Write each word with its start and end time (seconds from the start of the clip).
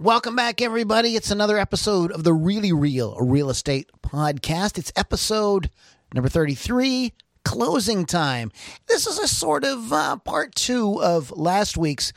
Welcome 0.00 0.36
back, 0.36 0.62
everybody. 0.62 1.16
It's 1.16 1.32
another 1.32 1.58
episode 1.58 2.12
of 2.12 2.22
the 2.22 2.32
Really 2.32 2.72
Real 2.72 3.16
Real 3.16 3.50
Estate 3.50 3.90
Podcast. 4.00 4.78
It's 4.78 4.92
episode 4.94 5.70
number 6.14 6.28
33, 6.28 7.12
closing 7.44 8.06
time. 8.06 8.52
This 8.86 9.08
is 9.08 9.18
a 9.18 9.26
sort 9.26 9.64
of 9.64 9.92
uh, 9.92 10.18
part 10.18 10.54
two 10.54 11.02
of 11.02 11.32
last 11.32 11.76
week's 11.76 12.12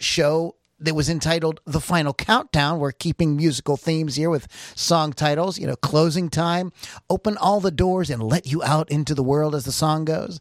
show 0.00 0.56
that 0.80 0.94
was 0.94 1.08
entitled 1.08 1.60
The 1.66 1.80
Final 1.80 2.14
Countdown. 2.14 2.78
We're 2.78 2.92
keeping 2.92 3.36
musical 3.36 3.76
themes 3.76 4.16
here 4.16 4.30
with 4.30 4.48
song 4.74 5.12
titles, 5.12 5.58
you 5.58 5.66
know, 5.66 5.76
closing 5.76 6.30
time, 6.30 6.72
open 7.08 7.36
all 7.36 7.60
the 7.60 7.70
doors 7.70 8.10
and 8.10 8.22
let 8.22 8.46
you 8.46 8.62
out 8.62 8.90
into 8.90 9.14
the 9.14 9.22
world 9.22 9.54
as 9.54 9.64
the 9.64 9.72
song 9.72 10.04
goes. 10.04 10.40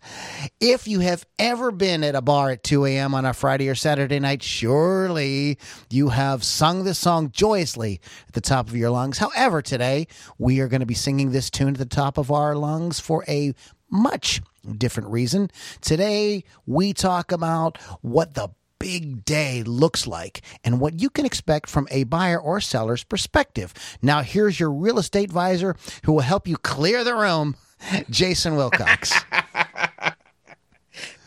If 0.59 0.87
you 0.87 1.01
have 1.01 1.25
ever 1.37 1.71
been 1.71 2.03
at 2.03 2.15
a 2.15 2.21
bar 2.21 2.51
at 2.51 2.63
2 2.63 2.85
a.m. 2.85 3.13
on 3.13 3.25
a 3.25 3.33
Friday 3.33 3.69
or 3.69 3.75
Saturday 3.75 4.19
night, 4.19 4.41
surely 4.41 5.57
you 5.89 6.09
have 6.09 6.43
sung 6.43 6.85
this 6.85 6.97
song 6.97 7.31
joyously 7.31 7.99
at 8.27 8.33
the 8.33 8.41
top 8.41 8.69
of 8.69 8.75
your 8.75 8.89
lungs. 8.89 9.17
However, 9.17 9.61
today 9.61 10.07
we 10.37 10.61
are 10.61 10.67
going 10.67 10.79
to 10.79 10.85
be 10.85 10.93
singing 10.93 11.31
this 11.31 11.49
tune 11.49 11.69
at 11.69 11.77
the 11.77 11.85
top 11.85 12.17
of 12.17 12.31
our 12.31 12.55
lungs 12.55 12.99
for 12.99 13.25
a 13.27 13.53
much 13.89 14.41
different 14.77 15.09
reason. 15.09 15.49
Today, 15.81 16.43
we 16.65 16.93
talk 16.93 17.31
about 17.31 17.77
what 18.01 18.35
the 18.35 18.49
big 18.79 19.25
day 19.25 19.61
looks 19.63 20.07
like 20.07 20.41
and 20.63 20.79
what 20.79 20.99
you 20.99 21.09
can 21.09 21.25
expect 21.25 21.69
from 21.69 21.87
a 21.91 22.05
buyer 22.05 22.39
or 22.39 22.59
seller's 22.61 23.03
perspective. 23.03 23.73
Now, 24.01 24.21
here's 24.21 24.59
your 24.59 24.71
real 24.71 24.97
estate 24.97 25.25
advisor 25.25 25.75
who 26.03 26.13
will 26.13 26.21
help 26.21 26.47
you 26.47 26.57
clear 26.57 27.03
the 27.03 27.15
room, 27.15 27.55
Jason 28.09 28.55
Wilcox. 28.55 29.13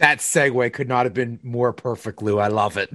that 0.03 0.19
segue 0.19 0.73
could 0.73 0.89
not 0.89 1.07
have 1.07 1.15
been 1.15 1.39
more 1.45 1.73
perfect, 1.73 2.23
Lou. 2.23 2.41
I 2.41 2.49
love 2.49 2.77
it. 2.77 2.91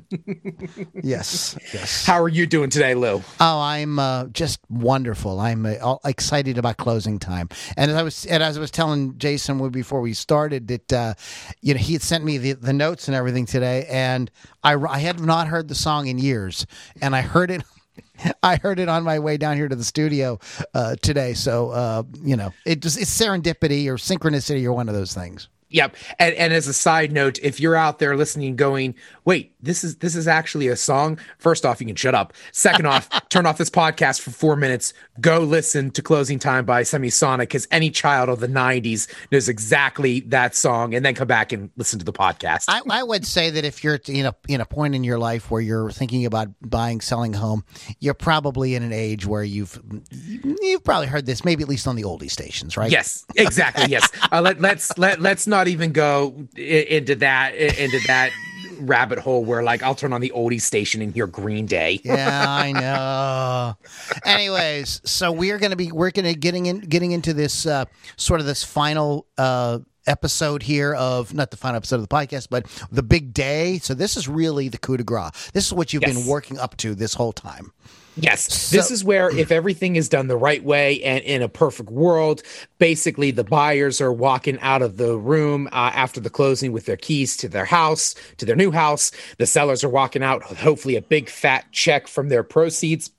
yes, 1.03 1.57
yes. 1.73 2.05
How 2.05 2.21
are 2.21 2.27
you 2.27 2.45
doing 2.45 2.69
today, 2.69 2.95
Lou? 2.95 3.23
Oh, 3.39 3.61
I'm 3.61 3.97
uh, 3.97 4.25
just 4.25 4.59
wonderful. 4.69 5.39
I'm 5.39 5.65
uh, 5.65 5.95
excited 6.03 6.57
about 6.57 6.75
closing 6.75 7.17
time. 7.17 7.47
And 7.77 7.89
as 7.89 7.95
I 7.95 8.03
was, 8.03 8.25
and 8.25 8.43
as 8.43 8.57
I 8.57 8.59
was 8.59 8.71
telling 8.71 9.17
Jason 9.17 9.69
before 9.69 10.01
we 10.01 10.13
started, 10.13 10.67
that 10.67 10.91
uh, 10.91 11.13
you 11.61 11.73
know 11.73 11.79
he 11.79 11.93
had 11.93 12.01
sent 12.01 12.25
me 12.25 12.37
the, 12.39 12.51
the 12.51 12.73
notes 12.73 13.07
and 13.07 13.15
everything 13.15 13.45
today, 13.45 13.85
and 13.89 14.29
I 14.61 14.73
I 14.73 14.99
had 14.99 15.21
not 15.21 15.47
heard 15.47 15.69
the 15.69 15.75
song 15.75 16.07
in 16.07 16.17
years, 16.17 16.67
and 17.01 17.15
I 17.15 17.21
heard 17.21 17.51
it. 17.51 17.63
I 18.43 18.57
heard 18.57 18.79
it 18.79 18.89
on 18.89 19.03
my 19.03 19.19
way 19.19 19.37
down 19.37 19.55
here 19.55 19.69
to 19.69 19.75
the 19.77 19.83
studio 19.85 20.39
uh, 20.73 20.97
today. 21.01 21.35
So 21.35 21.69
uh, 21.69 22.03
you 22.21 22.35
know, 22.35 22.51
it 22.65 22.81
just 22.81 22.99
it's 22.99 23.17
serendipity 23.17 23.87
or 23.87 23.95
synchronicity 23.95 24.65
or 24.65 24.73
one 24.73 24.89
of 24.89 24.93
those 24.93 25.13
things. 25.13 25.47
Yep. 25.69 25.95
And, 26.19 26.35
and 26.35 26.53
as 26.53 26.67
a 26.67 26.73
side 26.73 27.11
note, 27.11 27.39
if 27.41 27.59
you're 27.59 27.75
out 27.75 27.99
there 27.99 28.15
listening, 28.15 28.55
going, 28.55 28.95
wait, 29.25 29.53
this 29.61 29.83
is 29.83 29.97
this 29.97 30.15
is 30.15 30.27
actually 30.27 30.67
a 30.69 30.75
song. 30.75 31.19
First 31.39 31.65
off, 31.65 31.81
you 31.81 31.87
can 31.87 31.95
shut 31.95 32.15
up. 32.15 32.33
Second 32.53 32.85
off, 32.85 33.09
turn 33.29 33.45
off 33.45 33.57
this 33.57 33.69
podcast 33.69 34.21
for 34.21 34.31
four 34.31 34.55
minutes. 34.55 34.93
Go 35.19 35.39
listen 35.39 35.91
to 35.91 36.01
"Closing 36.01 36.39
Time" 36.39 36.63
by 36.65 36.83
Semisonic, 36.83 37.39
because 37.39 37.67
any 37.71 37.89
child 37.89 38.29
of 38.29 38.39
the 38.39 38.47
'90s 38.47 39.07
knows 39.31 39.49
exactly 39.49 40.21
that 40.21 40.55
song, 40.55 40.93
and 40.93 41.05
then 41.05 41.15
come 41.15 41.27
back 41.27 41.51
and 41.51 41.69
listen 41.75 41.99
to 41.99 42.05
the 42.05 42.13
podcast. 42.13 42.65
I, 42.67 42.81
I 42.89 43.03
would 43.03 43.25
say 43.25 43.49
that 43.49 43.65
if 43.65 43.83
you're 43.83 43.99
in 44.07 44.27
a 44.27 44.35
in 44.47 44.61
a 44.61 44.65
point 44.65 44.95
in 44.95 45.03
your 45.03 45.19
life 45.19 45.51
where 45.51 45.61
you're 45.61 45.91
thinking 45.91 46.25
about 46.25 46.49
buying, 46.61 47.01
selling 47.01 47.33
home, 47.33 47.65
you're 47.99 48.13
probably 48.13 48.75
in 48.75 48.83
an 48.83 48.93
age 48.93 49.25
where 49.25 49.43
you've 49.43 49.81
you've 50.11 50.83
probably 50.83 51.07
heard 51.07 51.25
this, 51.25 51.43
maybe 51.43 51.63
at 51.63 51.69
least 51.69 51.87
on 51.87 51.95
the 51.95 52.03
oldie 52.03 52.31
stations, 52.31 52.77
right? 52.77 52.91
Yes, 52.91 53.25
exactly. 53.35 53.87
yes. 53.89 54.09
Uh, 54.31 54.41
let, 54.41 54.61
let's 54.61 54.97
let 54.97 55.19
let's 55.19 55.47
not 55.47 55.56
even 55.65 55.91
go 55.91 56.47
into 56.55 57.15
that 57.15 57.55
into 57.55 57.99
that 58.05 58.31
rabbit 58.79 59.19
hole 59.19 59.43
where 59.43 59.63
like 59.63 59.81
I'll 59.83 59.95
turn 59.95 60.13
on 60.13 60.21
the 60.21 60.31
oldie 60.35 60.61
station 60.61 61.01
and 61.01 61.13
hear 61.13 61.27
Green 61.27 61.65
Day. 61.65 61.99
yeah, 62.05 62.45
I 62.47 62.71
know. 62.71 63.77
Anyways, 64.25 65.01
so 65.03 65.31
we're 65.31 65.57
gonna 65.57 65.75
be 65.75 65.91
we're 65.91 66.11
gonna 66.11 66.33
getting 66.33 66.67
in 66.67 66.81
getting 66.81 67.11
into 67.11 67.33
this 67.33 67.65
uh, 67.65 67.85
sort 68.15 68.39
of 68.39 68.45
this 68.45 68.63
final 68.63 69.27
uh, 69.37 69.79
episode 70.05 70.63
here 70.63 70.93
of 70.93 71.33
not 71.33 71.51
the 71.51 71.57
final 71.57 71.77
episode 71.77 71.97
of 71.97 72.07
the 72.07 72.15
podcast, 72.15 72.47
but 72.49 72.65
the 72.91 73.03
big 73.03 73.33
day. 73.33 73.79
So 73.79 73.93
this 73.93 74.17
is 74.17 74.27
really 74.27 74.69
the 74.69 74.77
coup 74.77 74.97
de 74.97 75.03
grace. 75.03 75.51
This 75.53 75.65
is 75.65 75.73
what 75.73 75.93
you've 75.93 76.03
yes. 76.03 76.15
been 76.15 76.27
working 76.27 76.59
up 76.59 76.77
to 76.77 76.95
this 76.95 77.13
whole 77.13 77.33
time. 77.33 77.71
Yes. 78.19 78.51
So, 78.51 78.75
this 78.75 78.89
is 78.89 79.03
where, 79.03 79.29
if 79.29 79.51
everything 79.51 79.95
is 79.95 80.09
done 80.09 80.27
the 80.27 80.37
right 80.37 80.63
way 80.63 81.03
and 81.03 81.23
in 81.23 81.41
a 81.41 81.49
perfect 81.49 81.89
world, 81.89 82.41
basically 82.79 83.31
the 83.31 83.43
buyers 83.43 84.01
are 84.01 84.11
walking 84.11 84.59
out 84.59 84.81
of 84.81 84.97
the 84.97 85.17
room 85.17 85.67
uh, 85.67 85.91
after 85.93 86.19
the 86.19 86.29
closing 86.29 86.71
with 86.71 86.85
their 86.85 86.97
keys 86.97 87.37
to 87.37 87.47
their 87.47 87.65
house, 87.65 88.15
to 88.37 88.45
their 88.45 88.55
new 88.55 88.71
house. 88.71 89.11
The 89.37 89.45
sellers 89.45 89.83
are 89.83 89.89
walking 89.89 90.23
out, 90.23 90.41
hopefully, 90.43 90.95
a 90.95 91.01
big 91.01 91.29
fat 91.29 91.65
check 91.71 92.07
from 92.07 92.29
their 92.29 92.43
proceeds 92.43 93.11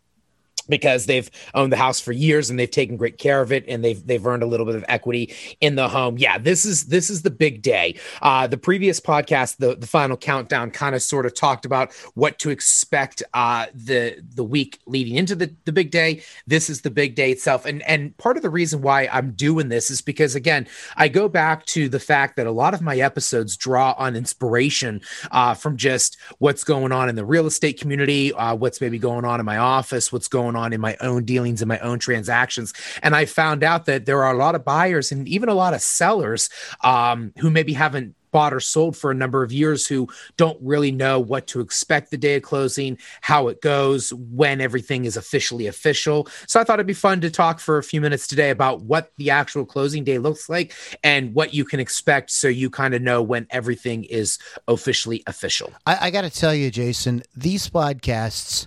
because 0.69 1.06
they've 1.06 1.31
owned 1.55 1.73
the 1.73 1.77
house 1.77 2.01
for 2.01 2.12
years 2.12 2.51
and 2.51 2.59
they've 2.59 2.71
taken 2.71 2.97
great 2.97 3.19
care 3.19 3.41
of 3.41 3.53
it 3.53 3.65
and 3.69 3.84
they've 3.84 4.05
they've 4.06 4.27
earned 4.27 4.43
a 4.43 4.47
little 4.47 4.67
bit 4.67 4.75
of 4.75 4.84
equity 4.89 5.34
in 5.61 5.75
the 5.75 5.89
home. 5.89 6.19
Yeah, 6.19 6.39
this 6.39 6.65
is 6.65 6.87
this 6.87 7.11
is 7.11 7.23
the 7.23 7.31
big 7.31 7.62
day. 7.62 7.99
Uh, 8.23 8.47
the 8.47 8.59
previous 8.59 9.01
podcast, 9.01 9.57
the 9.59 9.77
the 9.77 9.87
final 9.87 10.17
countdown, 10.17 10.71
kind 10.71 10.95
of 10.95 11.03
sort 11.03 11.27
of 11.27 11.34
talked 11.34 11.65
about 11.65 11.93
what 12.15 12.39
to 12.41 12.51
expect 12.51 13.23
uh, 13.34 13.67
the 13.75 14.23
the 14.34 14.45
week 14.45 14.78
leading 14.87 15.17
into 15.17 15.34
the 15.34 15.55
the 15.65 15.73
big 15.73 15.91
day. 15.91 16.23
This 16.47 16.71
is 16.71 16.83
the 16.83 16.91
big 16.91 17.15
day 17.15 17.33
itself, 17.33 17.65
and 17.67 17.83
and 17.83 18.17
part 18.19 18.37
of 18.37 18.43
the 18.43 18.51
reason 18.51 18.83
why 18.83 19.09
I'm 19.12 19.33
doing 19.33 19.69
this 19.69 19.91
is 19.91 20.01
because 20.01 20.34
again, 20.34 20.67
I 20.97 21.09
go 21.09 21.28
back 21.28 21.67
to 21.67 21.89
the 21.89 22.01
fact 22.01 22.37
that 22.37 22.47
a 22.47 22.53
lot 22.53 22.75
of 22.75 22.83
my 22.83 22.97
episodes 22.97 23.57
draw 23.57 23.95
on 23.99 24.17
inspiration 24.17 25.01
uh, 25.31 25.55
from 25.55 25.77
just 25.77 26.17
what's 26.39 26.65
going 26.65 26.93
on 26.93 27.09
in 27.09 27.15
the 27.15 27.25
real 27.25 27.47
estate 27.47 27.81
community, 27.81 28.33
uh, 28.33 28.55
what's 28.55 28.81
maybe 28.81 28.99
going 28.99 29.25
on 29.25 29.41
in 29.41 29.47
my 29.47 29.59
office, 29.59 30.12
what's 30.12 30.28
going 30.28 30.57
on 30.59 30.73
in 30.73 30.81
my 30.81 30.97
own 31.01 31.25
dealings 31.25 31.63
and 31.63 31.69
my 31.69 31.79
own 31.79 31.99
transactions. 31.99 32.75
And 33.03 33.15
I 33.17 33.25
found 33.25 33.63
out 33.63 33.87
that 33.87 34.05
there 34.07 34.23
are 34.25 34.35
a 34.35 34.37
lot 34.37 34.55
of 34.55 34.65
buyers 34.65 35.13
and 35.13 35.27
even 35.29 35.49
a 35.49 35.55
lot 35.55 35.75
of 35.75 35.81
sellers 35.81 36.51
um, 36.83 37.33
who 37.39 37.51
maybe 37.51 37.73
haven't 37.73 38.15
bought 38.31 38.53
or 38.53 38.61
sold 38.61 38.97
for 38.97 39.11
a 39.11 39.15
number 39.15 39.43
of 39.43 39.53
years 39.53 39.87
who 39.87 40.09
don't 40.37 40.59
really 40.61 40.91
know 40.91 41.19
what 41.19 41.47
to 41.49 41.61
expect 41.61 42.11
the 42.11 42.17
day 42.17 42.37
of 42.37 42.43
closing, 42.43 42.99
how 43.21 43.49
it 43.49 43.61
goes, 43.61 44.13
when 44.15 44.61
everything 44.61 45.05
is 45.05 45.17
officially 45.17 45.67
official. 45.67 46.29
So 46.47 46.61
I 46.61 46.65
thought 46.65 46.75
it'd 46.75 46.87
be 46.87 46.95
fun 46.95 47.21
to 47.23 47.31
talk 47.31 47.61
for 47.61 47.79
a 47.79 47.83
few 47.83 48.01
minutes 48.01 48.27
today 48.27 48.51
about 48.51 48.83
what 48.83 49.13
the 49.17 49.31
actual 49.31 49.65
closing 49.65 50.05
day 50.05 50.19
looks 50.19 50.49
like 50.49 50.75
and 51.03 51.35
what 51.35 51.55
you 51.55 51.65
can 51.65 51.81
expect 51.81 52.31
so 52.31 52.49
you 52.49 52.71
kind 52.71 52.95
of 52.95 53.03
know 53.03 53.23
when 53.23 53.47
everything 53.51 54.05
is 54.05 54.39
officially 54.67 55.23
official. 55.27 55.73
I, 55.87 56.09
I 56.09 56.11
got 56.11 56.23
to 56.23 56.31
tell 56.31 56.55
you, 56.55 56.71
Jason, 56.71 57.23
these 57.37 57.69
podcasts 57.69 58.67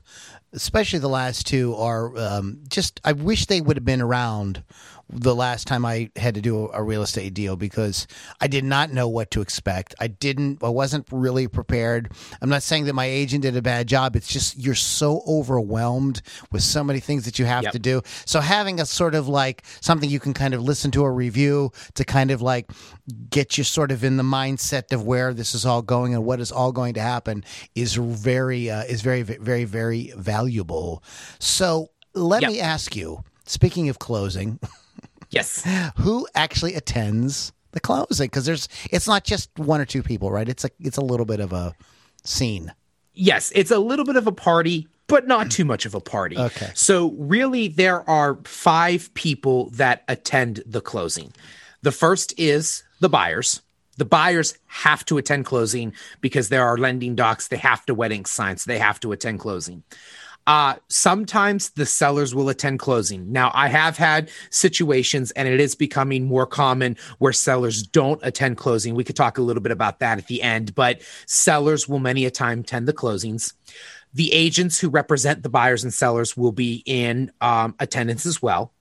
especially 0.54 1.00
the 1.00 1.10
last 1.10 1.48
two, 1.48 1.76
are 1.76 2.18
um, 2.18 2.60
just. 2.68 3.00
I 3.04 3.14
wish 3.14 3.46
they 3.46 3.62
would 3.62 3.78
have 3.78 3.86
been 3.86 4.02
around 4.02 4.64
the 5.12 5.36
last 5.36 5.68
time 5.68 5.86
I 5.86 6.10
had 6.16 6.36
to 6.36 6.42
do 6.42 6.70
a 6.74 6.82
real 6.82 7.02
estate 7.02 7.34
deal 7.34 7.56
because 7.56 8.08
I 8.40 8.48
did 8.48 8.64
not 8.64 8.92
know 8.92 9.08
what 9.08 9.32
to 9.32 9.42
expect. 9.42 9.94
I 10.00 10.08
didn't, 10.08 10.64
I 10.64 10.70
wasn't 10.70 11.08
really 11.12 11.48
prepared. 11.48 12.12
I'm 12.42 12.50
not 12.50 12.64
saying 12.64 12.86
that 12.86 12.94
my 12.94 13.06
agent 13.06 13.44
did 13.44 13.56
a 13.56 13.62
bad 13.62 13.88
job. 13.88 14.16
It's 14.16 14.28
just 14.28 14.58
you're 14.58 14.76
so 14.76 15.24
overwhelmed 15.28 16.22
with 16.52 16.64
so 16.64 16.84
many 16.84 17.00
things 17.00 17.26
that 17.26 17.40
you 17.40 17.46
have 17.46 17.64
yep. 17.64 17.74
to 17.74 17.80
do. 17.80 18.02
So 18.26 18.40
having 18.40 18.80
a 18.80 18.86
sort 18.86 19.16
of 19.16 19.28
like 19.28 19.64
something 19.82 20.10
you 20.10 20.20
can 20.20 20.34
kind 20.34 20.54
of 20.54 20.62
listen 20.62 20.92
to 20.92 21.04
a 21.04 21.12
review 21.12 21.72
to 21.96 22.06
kind 22.06 22.32
of 22.32 22.42
like 22.42 22.72
get 23.30 23.58
you 23.58 23.64
sort 23.64 23.92
of 23.92 24.04
in 24.04 24.18
the 24.18 24.24
mindset 24.24 24.94
of 24.94 25.04
where 25.06 25.34
this 25.34 25.54
is 25.54 25.66
all 25.66 25.82
going 25.82 26.14
and 26.14 26.26
what 26.26 26.40
is 26.40 26.52
all 26.52 26.72
going 26.72 26.94
to 26.94 27.02
happen 27.02 27.44
is 27.76 27.96
very, 27.96 28.70
uh, 28.70 28.84
is 28.84 29.02
very, 29.02 29.22
very, 29.22 29.66
very 29.66 30.14
valuable. 30.16 31.04
So 31.40 31.90
let 32.14 32.42
yep. 32.42 32.52
me 32.52 32.60
ask 32.60 32.96
you, 32.96 33.24
speaking 33.46 33.90
of 33.90 34.00
closing, 34.00 34.60
Yes. 35.32 35.68
Who 35.98 36.28
actually 36.36 36.76
attends 36.76 37.52
the 37.72 37.80
closing? 37.80 38.28
Because 38.28 38.46
there's 38.46 38.68
it's 38.92 39.08
not 39.08 39.24
just 39.24 39.50
one 39.58 39.82
or 39.82 39.86
two 39.86 40.04
people, 40.04 40.32
right? 40.32 40.48
It's 40.48 40.66
a 40.66 40.70
it's 40.80 40.98
a 40.98 41.04
little 41.04 41.26
bit 41.26 41.40
of 41.40 41.54
a 41.54 41.74
scene. 42.24 42.74
Yes, 43.14 43.52
it's 43.56 43.72
a 43.72 43.80
little 43.80 44.06
bit 44.06 44.16
of 44.16 44.28
a 44.28 44.32
party, 44.32 44.88
but 45.08 45.28
not 45.28 45.50
too 45.52 45.66
much 45.66 45.86
of 45.86 45.96
a 45.96 46.00
party. 46.00 46.38
Okay. 46.38 46.72
So 46.76 47.12
really 47.12 47.68
there 47.68 48.08
are 48.10 48.40
five 48.44 49.14
people 49.14 49.70
that 49.72 50.04
attend 50.08 50.64
the 50.66 50.82
closing. 50.82 51.34
The 51.82 51.92
first 51.92 52.38
is 52.38 52.84
the 53.00 53.10
buyers. 53.10 53.62
The 53.98 54.06
buyers 54.06 54.58
have 54.68 55.04
to 55.06 55.18
attend 55.18 55.46
closing 55.46 55.94
because 56.22 56.50
there 56.50 56.66
are 56.66 56.78
lending 56.78 57.16
docs. 57.16 57.50
They 57.50 57.58
have 57.58 57.86
to 57.88 57.94
wedding 57.94 58.26
signs. 58.26 58.66
They 58.66 58.80
have 58.80 59.00
to 59.02 59.12
attend 59.12 59.40
closing. 59.40 59.84
Uh, 60.48 60.76
sometimes 60.88 61.70
the 61.72 61.86
sellers 61.86 62.34
will 62.34 62.50
attend 62.50 62.80
closing. 62.80 63.32
Now, 63.32 63.52
I 63.54 63.68
have 63.68 63.96
had 63.96 64.30
situations, 64.50 65.32
and 65.32 65.48
it 65.48 65.60
is 65.60 65.76
becoming 65.76 66.26
more 66.26 66.48
common 66.48 66.98
where 67.20 67.34
sellers 67.34 67.84
don't 67.84 68.20
attend 68.24 68.58
closing. 68.58 68.96
We 68.96 69.04
could 69.04 69.16
talk 69.16 69.38
a 69.38 69.42
little 69.42 69.62
bit 69.62 69.72
about 69.72 70.00
that 70.00 70.18
at 70.18 70.28
the 70.28 70.42
end, 70.42 70.74
but 70.74 71.02
sellers 71.28 71.88
will 71.88 72.00
many 72.00 72.26
a 72.26 72.32
time 72.32 72.62
attend 72.62 72.88
the 72.88 72.94
closings. 72.94 73.54
The 74.14 74.34
agents 74.34 74.80
who 74.80 74.90
represent 74.90 75.44
the 75.44 75.50
buyers 75.50 75.84
and 75.84 75.94
sellers 75.94 76.36
will 76.36 76.52
be 76.52 76.84
in 76.86 77.32
um, 77.40 77.76
attendance 77.80 78.26
as 78.26 78.42
well. 78.42 78.74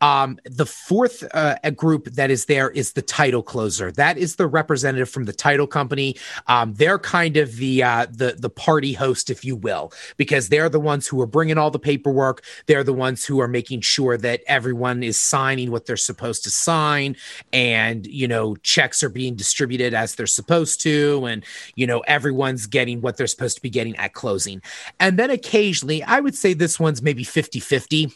Um, 0.00 0.38
the 0.44 0.66
fourth 0.66 1.24
uh, 1.34 1.56
group 1.70 2.06
that 2.12 2.30
is 2.30 2.46
there 2.46 2.70
is 2.70 2.92
the 2.92 3.02
title 3.02 3.42
closer. 3.42 3.90
That 3.92 4.18
is 4.18 4.36
the 4.36 4.46
representative 4.46 5.10
from 5.10 5.24
the 5.24 5.32
title 5.32 5.66
company. 5.66 6.16
Um, 6.46 6.74
they're 6.74 6.98
kind 6.98 7.36
of 7.36 7.56
the 7.56 7.82
uh, 7.82 8.06
the 8.10 8.36
the 8.38 8.50
party 8.50 8.92
host, 8.92 9.30
if 9.30 9.44
you 9.44 9.56
will, 9.56 9.92
because 10.16 10.48
they're 10.48 10.68
the 10.68 10.80
ones 10.80 11.06
who 11.06 11.20
are 11.20 11.26
bringing 11.26 11.58
all 11.58 11.70
the 11.70 11.78
paperwork. 11.78 12.44
They're 12.66 12.84
the 12.84 12.92
ones 12.92 13.24
who 13.24 13.40
are 13.40 13.48
making 13.48 13.80
sure 13.80 14.16
that 14.18 14.42
everyone 14.46 15.02
is 15.02 15.18
signing 15.18 15.70
what 15.70 15.86
they're 15.86 15.96
supposed 15.96 16.44
to 16.44 16.50
sign, 16.50 17.16
and 17.52 18.06
you 18.06 18.28
know 18.28 18.56
checks 18.56 19.02
are 19.02 19.08
being 19.08 19.34
distributed 19.34 19.94
as 19.94 20.14
they're 20.14 20.26
supposed 20.26 20.80
to, 20.82 21.24
and 21.26 21.44
you 21.74 21.86
know 21.86 22.00
everyone's 22.00 22.66
getting 22.66 23.00
what 23.00 23.16
they're 23.16 23.26
supposed 23.26 23.56
to 23.56 23.62
be 23.62 23.70
getting 23.70 23.96
at 23.96 24.12
closing. 24.12 24.62
And 25.00 25.18
then 25.18 25.30
occasionally, 25.30 26.02
I 26.02 26.20
would 26.20 26.34
say 26.34 26.54
this 26.54 26.78
one's 26.78 27.02
maybe 27.02 27.24
50 27.24 27.60
50 27.60 28.12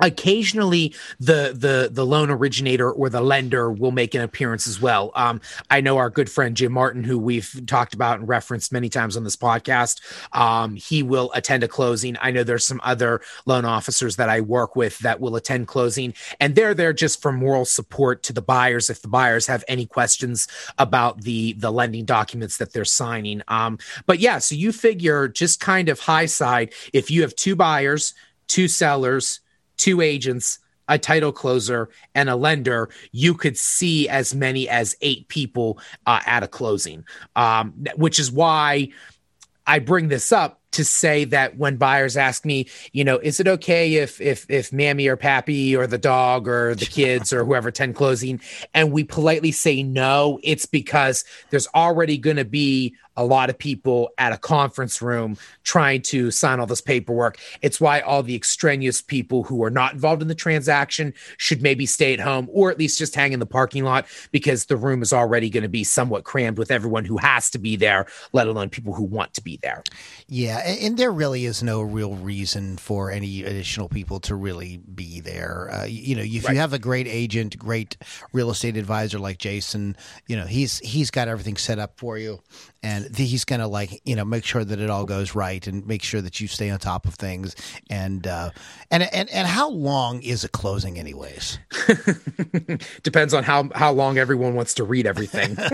occasionally 0.00 0.94
the 1.20 1.52
the 1.54 1.88
the 1.90 2.04
loan 2.04 2.30
originator 2.30 2.90
or 2.90 3.08
the 3.08 3.20
lender 3.20 3.70
will 3.70 3.92
make 3.92 4.14
an 4.14 4.20
appearance 4.20 4.66
as 4.66 4.80
well. 4.80 5.12
Um, 5.14 5.40
i 5.70 5.80
know 5.80 5.96
our 5.96 6.10
good 6.10 6.30
friend 6.30 6.56
jim 6.56 6.72
martin 6.72 7.04
who 7.04 7.18
we've 7.18 7.60
talked 7.66 7.94
about 7.94 8.18
and 8.18 8.28
referenced 8.28 8.72
many 8.72 8.88
times 8.88 9.16
on 9.16 9.24
this 9.24 9.36
podcast 9.36 10.00
um, 10.32 10.76
he 10.76 11.02
will 11.02 11.30
attend 11.34 11.62
a 11.62 11.68
closing. 11.68 12.16
I 12.20 12.30
know 12.30 12.44
there's 12.44 12.66
some 12.66 12.80
other 12.84 13.20
loan 13.46 13.64
officers 13.64 14.16
that 14.16 14.28
i 14.28 14.40
work 14.40 14.76
with 14.76 14.98
that 15.00 15.20
will 15.20 15.36
attend 15.36 15.68
closing 15.68 16.14
and 16.40 16.54
they're 16.54 16.74
there 16.74 16.92
just 16.92 17.22
for 17.22 17.32
moral 17.32 17.64
support 17.64 18.22
to 18.24 18.32
the 18.32 18.42
buyers 18.42 18.90
if 18.90 19.02
the 19.02 19.08
buyers 19.08 19.46
have 19.46 19.64
any 19.68 19.86
questions 19.86 20.48
about 20.78 21.22
the 21.22 21.54
the 21.54 21.70
lending 21.70 22.04
documents 22.04 22.58
that 22.58 22.72
they're 22.72 22.84
signing. 22.84 23.42
Um, 23.48 23.78
but 24.06 24.18
yeah 24.18 24.38
so 24.38 24.54
you 24.54 24.72
figure 24.72 25.28
just 25.28 25.60
kind 25.60 25.88
of 25.88 26.00
high 26.00 26.26
side 26.26 26.72
if 26.92 27.10
you 27.10 27.22
have 27.22 27.34
two 27.34 27.56
buyers 27.56 28.14
two 28.46 28.68
sellers 28.68 29.40
two 29.76 30.00
agents, 30.00 30.58
a 30.88 30.98
title 30.98 31.32
closer, 31.32 31.88
and 32.14 32.28
a 32.28 32.36
lender, 32.36 32.88
you 33.12 33.34
could 33.34 33.58
see 33.58 34.08
as 34.08 34.34
many 34.34 34.68
as 34.68 34.96
eight 35.00 35.28
people 35.28 35.78
uh, 36.06 36.20
at 36.26 36.42
a 36.42 36.48
closing, 36.48 37.04
um, 37.34 37.72
which 37.96 38.18
is 38.18 38.30
why 38.30 38.88
I 39.66 39.80
bring 39.80 40.08
this 40.08 40.30
up 40.30 40.60
to 40.72 40.84
say 40.84 41.24
that 41.24 41.56
when 41.56 41.76
buyers 41.76 42.16
ask 42.18 42.44
me, 42.44 42.68
you 42.92 43.02
know, 43.02 43.16
is 43.18 43.40
it 43.40 43.48
okay 43.48 43.94
if 43.94 44.20
if 44.20 44.44
if 44.50 44.72
Mammy 44.72 45.08
or 45.08 45.16
Pappy 45.16 45.74
or 45.74 45.86
the 45.86 45.98
dog 45.98 46.46
or 46.46 46.74
the 46.74 46.86
kids 46.86 47.32
or 47.32 47.44
whoever 47.44 47.68
attend 47.68 47.94
closing, 47.94 48.40
and 48.74 48.92
we 48.92 49.02
politely 49.02 49.52
say 49.52 49.82
no, 49.82 50.38
it's 50.42 50.66
because 50.66 51.24
there's 51.50 51.66
already 51.74 52.18
going 52.18 52.36
to 52.36 52.44
be 52.44 52.94
a 53.16 53.24
lot 53.24 53.50
of 53.50 53.58
people 53.58 54.10
at 54.18 54.32
a 54.32 54.38
conference 54.38 55.00
room 55.00 55.36
trying 55.62 56.02
to 56.02 56.30
sign 56.30 56.60
all 56.60 56.66
this 56.66 56.80
paperwork. 56.80 57.38
It's 57.62 57.80
why 57.80 58.00
all 58.00 58.22
the 58.22 58.34
extraneous 58.34 59.00
people 59.00 59.44
who 59.44 59.62
are 59.64 59.70
not 59.70 59.94
involved 59.94 60.22
in 60.22 60.28
the 60.28 60.34
transaction 60.34 61.14
should 61.38 61.62
maybe 61.62 61.86
stay 61.86 62.12
at 62.12 62.20
home 62.20 62.48
or 62.52 62.70
at 62.70 62.78
least 62.78 62.98
just 62.98 63.14
hang 63.14 63.32
in 63.32 63.40
the 63.40 63.46
parking 63.46 63.84
lot 63.84 64.06
because 64.32 64.66
the 64.66 64.76
room 64.76 65.02
is 65.02 65.12
already 65.12 65.50
going 65.50 65.62
to 65.62 65.68
be 65.68 65.84
somewhat 65.84 66.24
crammed 66.24 66.58
with 66.58 66.70
everyone 66.70 67.04
who 67.04 67.16
has 67.16 67.50
to 67.50 67.58
be 67.58 67.76
there, 67.76 68.06
let 68.32 68.46
alone 68.46 68.68
people 68.68 68.92
who 68.92 69.04
want 69.04 69.32
to 69.34 69.42
be 69.42 69.58
there. 69.62 69.82
Yeah, 70.28 70.58
and 70.58 70.96
there 70.96 71.12
really 71.12 71.46
is 71.46 71.62
no 71.62 71.82
real 71.82 72.14
reason 72.14 72.76
for 72.76 73.10
any 73.10 73.42
additional 73.44 73.88
people 73.88 74.20
to 74.20 74.34
really 74.34 74.78
be 74.94 75.20
there. 75.20 75.70
Uh, 75.72 75.84
you 75.84 76.14
know, 76.14 76.22
if 76.22 76.44
right. 76.44 76.54
you 76.54 76.60
have 76.60 76.72
a 76.72 76.78
great 76.78 77.06
agent, 77.06 77.58
great 77.58 77.96
real 78.32 78.50
estate 78.50 78.76
advisor 78.76 79.18
like 79.18 79.38
Jason, 79.38 79.96
you 80.26 80.36
know, 80.36 80.46
he's 80.46 80.78
he's 80.80 81.10
got 81.10 81.28
everything 81.28 81.56
set 81.56 81.78
up 81.78 81.98
for 81.98 82.18
you 82.18 82.40
and 82.86 83.05
he's 83.14 83.44
going 83.44 83.60
to 83.60 83.66
like 83.66 84.00
you 84.04 84.16
know 84.16 84.24
make 84.24 84.44
sure 84.44 84.64
that 84.64 84.80
it 84.80 84.90
all 84.90 85.04
goes 85.04 85.34
right 85.34 85.66
and 85.66 85.86
make 85.86 86.02
sure 86.02 86.20
that 86.20 86.40
you 86.40 86.48
stay 86.48 86.70
on 86.70 86.78
top 86.78 87.06
of 87.06 87.14
things. 87.14 87.54
And 87.90 88.26
uh, 88.26 88.50
and 88.90 89.02
and 89.02 89.28
and 89.30 89.46
how 89.46 89.68
long 89.70 90.22
is 90.22 90.44
a 90.44 90.48
closing 90.48 90.98
anyways? 90.98 91.58
Depends 93.02 93.34
on 93.34 93.44
how 93.44 93.68
how 93.74 93.92
long 93.92 94.18
everyone 94.18 94.54
wants 94.54 94.74
to 94.74 94.84
read 94.84 95.06
everything. 95.06 95.56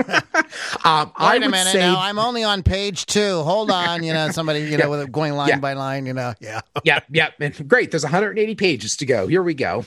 Um, 0.85 1.13
wait 1.19 1.43
a 1.43 1.49
minute 1.49 1.73
say... 1.73 1.83
i'm 1.83 2.19
only 2.19 2.45
on 2.45 2.63
page 2.63 3.07
two. 3.07 3.43
Hold 3.43 3.71
on 3.71 4.03
you 4.03 4.13
know 4.13 4.31
somebody 4.31 4.61
you 4.61 4.77
know 4.77 4.91
with 4.91 5.11
going 5.11 5.33
line 5.33 5.49
yeah. 5.49 5.59
by 5.59 5.73
line 5.73 6.05
you 6.05 6.13
know 6.13 6.35
yeah. 6.41 6.61
Yeah 6.85 7.01
yeah 7.11 7.31
and 7.41 7.69
great 7.69 7.91
there's 7.91 8.03
180 8.03 8.55
pages 8.57 8.97
to 8.97 9.07
go. 9.07 9.27
Here 9.27 9.43
we 9.43 9.55
go. 9.55 9.85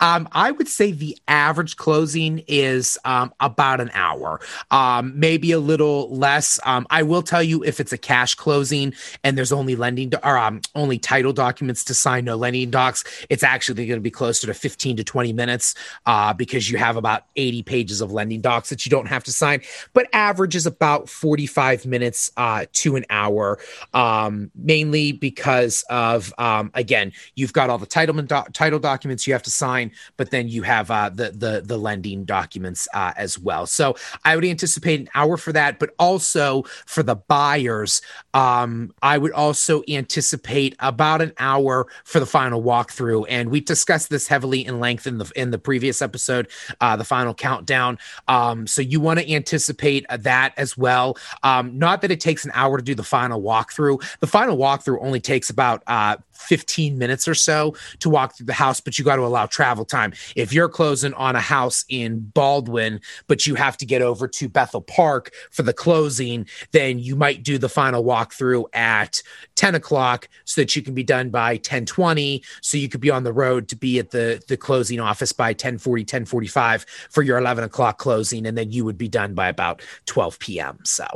Um, 0.00 0.28
i 0.32 0.50
would 0.52 0.68
say 0.68 0.92
the 0.92 1.18
average 1.26 1.76
closing 1.76 2.44
is 2.46 2.98
um, 3.04 3.32
about 3.40 3.80
an 3.80 3.90
hour. 3.94 4.40
Um, 4.70 5.18
maybe 5.18 5.52
a 5.52 5.58
little 5.58 6.14
less 6.14 6.59
um, 6.64 6.86
I 6.90 7.02
will 7.02 7.22
tell 7.22 7.42
you 7.42 7.62
if 7.64 7.80
it's 7.80 7.92
a 7.92 7.98
cash 7.98 8.34
closing 8.34 8.94
and 9.24 9.36
there's 9.36 9.52
only 9.52 9.76
lending 9.76 10.12
or 10.22 10.38
um, 10.38 10.60
only 10.74 10.98
title 10.98 11.32
documents 11.32 11.84
to 11.84 11.94
sign, 11.94 12.24
no 12.24 12.36
lending 12.36 12.70
docs, 12.70 13.04
it's 13.28 13.42
actually 13.42 13.86
going 13.86 13.98
to 13.98 14.02
be 14.02 14.10
closer 14.10 14.46
to 14.46 14.54
15 14.54 14.96
to 14.96 15.04
20 15.04 15.32
minutes 15.32 15.74
uh, 16.06 16.32
because 16.32 16.70
you 16.70 16.78
have 16.78 16.96
about 16.96 17.24
80 17.36 17.62
pages 17.62 18.00
of 18.00 18.12
lending 18.12 18.40
docs 18.40 18.70
that 18.70 18.84
you 18.84 18.90
don't 18.90 19.06
have 19.06 19.24
to 19.24 19.32
sign. 19.32 19.60
But 19.92 20.08
average 20.12 20.56
is 20.56 20.66
about 20.66 21.08
45 21.08 21.86
minutes 21.86 22.30
uh, 22.36 22.66
to 22.72 22.96
an 22.96 23.04
hour, 23.10 23.58
um, 23.94 24.50
mainly 24.54 25.12
because 25.12 25.84
of 25.90 26.32
um, 26.38 26.70
again, 26.74 27.12
you've 27.34 27.52
got 27.52 27.70
all 27.70 27.78
the 27.78 27.86
title 27.86 28.14
do- 28.14 28.50
title 28.52 28.78
documents 28.78 29.26
you 29.26 29.32
have 29.32 29.42
to 29.42 29.50
sign, 29.50 29.92
but 30.16 30.30
then 30.30 30.48
you 30.48 30.62
have 30.62 30.90
uh, 30.90 31.08
the 31.08 31.30
the 31.30 31.62
the 31.64 31.76
lending 31.76 32.24
documents 32.24 32.88
uh, 32.94 33.12
as 33.16 33.38
well. 33.38 33.66
So 33.66 33.96
I 34.24 34.34
would 34.34 34.44
anticipate 34.44 35.00
an 35.00 35.08
hour 35.14 35.36
for 35.36 35.52
that, 35.52 35.78
but 35.78 35.94
also 35.98 36.49
for 36.86 37.02
the 37.02 37.16
buyers, 37.16 38.02
um, 38.34 38.92
I 39.02 39.18
would 39.18 39.32
also 39.32 39.82
anticipate 39.88 40.76
about 40.80 41.22
an 41.22 41.32
hour 41.38 41.86
for 42.04 42.20
the 42.20 42.26
final 42.26 42.62
walkthrough. 42.62 43.26
And 43.28 43.50
we 43.50 43.60
discussed 43.60 44.10
this 44.10 44.28
heavily 44.28 44.64
in 44.64 44.80
length 44.80 45.06
in 45.06 45.18
the 45.18 45.30
in 45.36 45.50
the 45.50 45.58
previous 45.58 46.02
episode, 46.02 46.48
uh, 46.80 46.96
the 46.96 47.04
final 47.04 47.34
countdown. 47.34 47.98
Um, 48.28 48.66
so 48.66 48.82
you 48.82 49.00
want 49.00 49.20
to 49.20 49.32
anticipate 49.32 50.06
that 50.10 50.52
as 50.56 50.76
well. 50.76 51.16
Um, 51.42 51.78
not 51.78 52.02
that 52.02 52.10
it 52.10 52.20
takes 52.20 52.44
an 52.44 52.50
hour 52.54 52.76
to 52.76 52.84
do 52.84 52.94
the 52.94 53.02
final 53.02 53.42
walkthrough. 53.42 54.02
The 54.20 54.26
final 54.26 54.56
walkthrough 54.56 54.98
only 55.00 55.20
takes 55.20 55.50
about 55.50 55.82
uh, 55.86 56.16
15 56.40 56.98
minutes 56.98 57.28
or 57.28 57.34
so 57.34 57.74
to 58.00 58.10
walk 58.10 58.36
through 58.36 58.46
the 58.46 58.52
house, 58.52 58.80
but 58.80 58.98
you 58.98 59.04
got 59.04 59.16
to 59.16 59.22
allow 59.22 59.46
travel 59.46 59.84
time. 59.84 60.12
If 60.36 60.52
you're 60.52 60.68
closing 60.68 61.14
on 61.14 61.36
a 61.36 61.40
house 61.40 61.84
in 61.88 62.20
Baldwin, 62.20 63.00
but 63.26 63.46
you 63.46 63.54
have 63.54 63.76
to 63.78 63.86
get 63.86 64.02
over 64.02 64.26
to 64.28 64.48
Bethel 64.48 64.80
Park 64.80 65.32
for 65.50 65.62
the 65.62 65.72
closing, 65.72 66.29
then 66.72 66.98
you 66.98 67.16
might 67.16 67.42
do 67.42 67.58
the 67.58 67.68
final 67.68 68.04
walkthrough 68.04 68.64
at 68.74 69.22
10 69.56 69.74
o'clock 69.74 70.28
so 70.44 70.60
that 70.60 70.74
you 70.74 70.82
can 70.82 70.94
be 70.94 71.04
done 71.04 71.30
by 71.30 71.52
1020. 71.52 72.42
So 72.60 72.78
you 72.78 72.88
could 72.88 73.00
be 73.00 73.10
on 73.10 73.24
the 73.24 73.32
road 73.32 73.68
to 73.68 73.76
be 73.76 73.98
at 73.98 74.10
the, 74.10 74.42
the 74.48 74.56
closing 74.56 75.00
office 75.00 75.32
by 75.32 75.50
1040, 75.50 76.02
1045 76.02 76.86
for 77.10 77.22
your 77.22 77.38
11 77.38 77.64
o'clock 77.64 77.98
closing. 77.98 78.46
And 78.46 78.56
then 78.56 78.70
you 78.70 78.84
would 78.84 78.98
be 78.98 79.08
done 79.08 79.34
by 79.34 79.48
about 79.48 79.82
12 80.06 80.38
p.m. 80.38 80.78
So. 80.84 81.06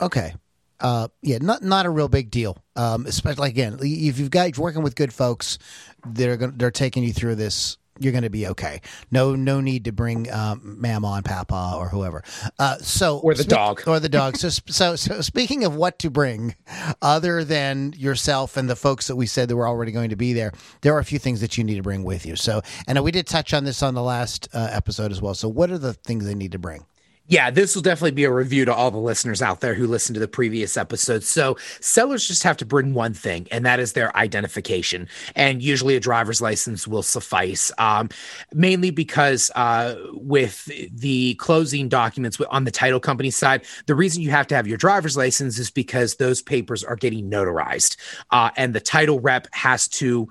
Okay 0.00 0.34
uh, 0.80 1.08
yeah, 1.22 1.38
not 1.40 1.62
not 1.62 1.86
a 1.86 1.90
real 1.90 2.08
big 2.08 2.30
deal. 2.30 2.56
Um, 2.76 3.06
especially 3.06 3.50
again, 3.50 3.78
if 3.80 4.18
you've 4.18 4.30
got 4.30 4.56
you're 4.56 4.64
working 4.64 4.82
with 4.82 4.96
good 4.96 5.12
folks, 5.12 5.58
they're 6.06 6.36
going 6.36 6.56
they're 6.56 6.70
taking 6.70 7.02
you 7.02 7.12
through 7.12 7.36
this. 7.36 7.76
You're 8.00 8.12
going 8.12 8.24
to 8.24 8.30
be 8.30 8.46
okay. 8.48 8.80
No, 9.10 9.36
no 9.36 9.60
need 9.60 9.84
to 9.84 9.92
bring 9.92 10.30
um, 10.32 10.76
Mama 10.80 11.12
and 11.16 11.24
Papa 11.24 11.74
or 11.76 11.88
whoever. 11.88 12.24
Uh, 12.58 12.78
so 12.78 13.18
or 13.18 13.34
the 13.34 13.42
spe- 13.42 13.48
dog 13.50 13.82
or 13.86 14.00
the 14.00 14.08
dog. 14.08 14.36
so, 14.36 14.48
so, 14.48 14.96
so 14.96 15.20
speaking 15.20 15.64
of 15.64 15.76
what 15.76 15.98
to 16.00 16.10
bring, 16.10 16.56
other 17.02 17.44
than 17.44 17.92
yourself 17.96 18.56
and 18.56 18.68
the 18.68 18.76
folks 18.76 19.06
that 19.08 19.16
we 19.16 19.26
said 19.26 19.48
that 19.48 19.56
were 19.56 19.68
already 19.68 19.92
going 19.92 20.10
to 20.10 20.16
be 20.16 20.32
there, 20.32 20.52
there 20.80 20.94
are 20.94 20.98
a 20.98 21.04
few 21.04 21.18
things 21.18 21.40
that 21.40 21.58
you 21.58 21.64
need 21.64 21.76
to 21.76 21.82
bring 21.82 22.02
with 22.02 22.24
you. 22.26 22.36
So, 22.36 22.62
and 22.86 23.00
we 23.04 23.12
did 23.12 23.26
touch 23.26 23.52
on 23.54 23.64
this 23.64 23.82
on 23.82 23.94
the 23.94 24.02
last 24.02 24.48
uh, 24.52 24.68
episode 24.72 25.12
as 25.12 25.20
well. 25.20 25.34
So, 25.34 25.48
what 25.48 25.70
are 25.70 25.78
the 25.78 25.92
things 25.92 26.24
they 26.24 26.34
need 26.34 26.52
to 26.52 26.58
bring? 26.58 26.86
Yeah, 27.30 27.48
this 27.48 27.76
will 27.76 27.82
definitely 27.82 28.10
be 28.10 28.24
a 28.24 28.32
review 28.32 28.64
to 28.64 28.74
all 28.74 28.90
the 28.90 28.98
listeners 28.98 29.40
out 29.40 29.60
there 29.60 29.72
who 29.72 29.86
listened 29.86 30.14
to 30.14 30.20
the 30.20 30.26
previous 30.26 30.76
episodes. 30.76 31.28
So, 31.28 31.56
sellers 31.78 32.26
just 32.26 32.42
have 32.42 32.56
to 32.56 32.66
bring 32.66 32.92
one 32.92 33.14
thing, 33.14 33.46
and 33.52 33.64
that 33.64 33.78
is 33.78 33.92
their 33.92 34.14
identification. 34.16 35.08
And 35.36 35.62
usually, 35.62 35.94
a 35.94 36.00
driver's 36.00 36.42
license 36.42 36.88
will 36.88 37.04
suffice, 37.04 37.70
um, 37.78 38.08
mainly 38.52 38.90
because 38.90 39.48
uh, 39.54 39.94
with 40.12 40.64
the 40.92 41.34
closing 41.36 41.88
documents 41.88 42.36
on 42.50 42.64
the 42.64 42.72
title 42.72 42.98
company 42.98 43.30
side, 43.30 43.64
the 43.86 43.94
reason 43.94 44.22
you 44.22 44.32
have 44.32 44.48
to 44.48 44.56
have 44.56 44.66
your 44.66 44.76
driver's 44.76 45.16
license 45.16 45.56
is 45.60 45.70
because 45.70 46.16
those 46.16 46.42
papers 46.42 46.82
are 46.82 46.96
getting 46.96 47.30
notarized, 47.30 47.96
uh, 48.32 48.50
and 48.56 48.74
the 48.74 48.80
title 48.80 49.20
rep 49.20 49.46
has 49.52 49.86
to 49.86 50.28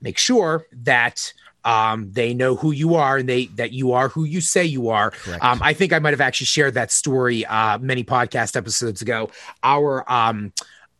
make 0.00 0.18
sure 0.18 0.66
that 0.72 1.32
um, 1.66 2.10
they 2.12 2.32
know 2.32 2.54
who 2.54 2.70
you 2.70 2.94
are 2.94 3.18
and 3.18 3.28
they 3.28 3.46
that 3.56 3.72
you 3.72 3.92
are 3.92 4.08
who 4.08 4.24
you 4.24 4.40
say 4.40 4.64
you 4.64 4.88
are. 4.88 5.12
Um, 5.42 5.60
I 5.62 5.72
think 5.72 5.92
I 5.92 5.98
might 5.98 6.12
have 6.14 6.20
actually 6.20 6.46
shared 6.46 6.74
that 6.74 6.90
story 6.90 7.44
uh, 7.44 7.78
many 7.78 8.04
podcast 8.04 8.56
episodes 8.56 9.02
ago. 9.02 9.30
Our 9.62 10.10
um, 10.10 10.52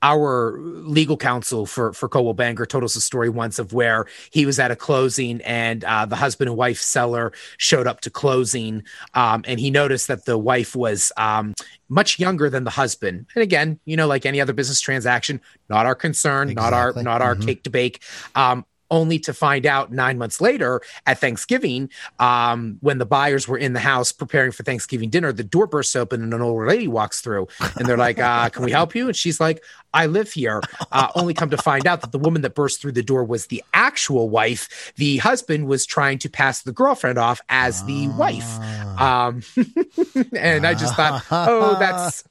our 0.02 0.58
legal 0.61 1.16
counsel 1.16 1.66
for 1.66 1.92
for 1.92 2.08
Coldwell 2.08 2.35
Banker 2.35 2.66
told 2.66 2.85
us 2.85 2.96
a 2.96 3.00
story 3.00 3.28
once 3.28 3.58
of 3.58 3.73
where 3.73 4.06
he 4.30 4.44
was 4.44 4.58
at 4.58 4.70
a 4.70 4.76
closing 4.76 5.40
and 5.42 5.85
uh, 5.85 6.04
the 6.04 6.16
husband 6.16 6.49
and 6.49 6.56
wife 6.56 6.80
seller 6.80 7.32
showed 7.56 7.87
up 7.87 8.00
to 8.02 8.11
closing 8.11 8.82
um, 9.14 9.42
and 9.46 9.58
he 9.58 9.70
noticed 9.70 10.08
that 10.08 10.25
the 10.26 10.37
wife 10.37 10.76
was 10.76 11.12
um, 11.16 11.54
much 11.88 12.18
younger 12.18 12.50
than 12.50 12.64
the 12.64 12.70
husband 12.70 13.26
and 13.35 13.42
again 13.42 13.80
you 13.85 13.96
know 13.96 14.06
like 14.06 14.26
any 14.26 14.40
other 14.40 14.52
business 14.52 14.80
transaction 14.80 15.40
not 15.70 15.87
our 15.87 15.94
concern 15.94 16.50
exactly. 16.50 16.70
not 16.70 16.76
our 16.76 17.02
not 17.02 17.23
our 17.23 17.35
mm-hmm. 17.35 17.46
cake 17.46 17.62
to 17.62 17.70
bake 17.70 18.02
um, 18.35 18.66
only 18.90 19.19
to 19.21 19.33
find 19.33 19.66
out 19.66 19.93
nine 19.93 20.19
months 20.19 20.40
later 20.40 20.81
at 21.07 21.19
Thanksgiving, 21.19 21.90
um, 22.19 22.78
when 22.81 22.99
the 22.99 23.07
buyers 23.07 23.49
were 23.49 23.59
in 23.59 23.73
the 23.73 23.81
house 23.81 24.12
preparing 24.12 24.52
for 24.52 24.62
Thanksgiving 24.62 25.11
dinner, 25.11 25.33
the 25.33 25.45
door 25.45 25.66
bursts 25.66 25.97
open 25.97 26.23
and 26.23 26.33
an 26.33 26.40
old 26.40 26.66
lady 26.66 26.88
walks 26.88 27.21
through 27.21 27.49
and 27.76 27.87
they're 27.87 27.97
like, 27.97 28.19
uh, 28.19 28.49
Can 28.50 28.64
we 28.64 28.71
help 28.71 28.95
you? 28.95 29.07
And 29.07 29.16
she's 29.16 29.40
like, 29.40 29.62
I 29.97 30.07
live 30.07 30.33
here. 30.33 30.61
Uh, 30.93 31.09
only 31.14 31.33
come 31.33 31.50
to 31.50 31.57
find 31.57 31.87
out 31.87 32.02
that 32.02 32.12
the 32.12 32.19
woman 32.19 32.43
that 32.43 32.55
burst 32.55 32.83
through 32.83 32.93
the 32.93 33.02
door 33.02 33.25
was 33.25 33.47
the 33.47 33.64
actual 33.73 34.28
wife. 34.28 34.93
The 34.97 35.16
husband 35.19 35.66
was 35.66 35.87
trying 35.87 36.19
to 36.19 36.28
pass 36.28 36.62
the 36.62 36.73
girlfriend 36.73 37.19
off 37.19 37.40
as 37.49 37.83
the 37.85 38.09
wife. 38.09 38.45
Ah. 38.47 39.26
Um, 39.28 39.43
and 40.37 40.66
I 40.66 40.75
just 40.75 40.95
thought, 40.95 41.25
oh, 41.31 41.78
that's 41.78 42.25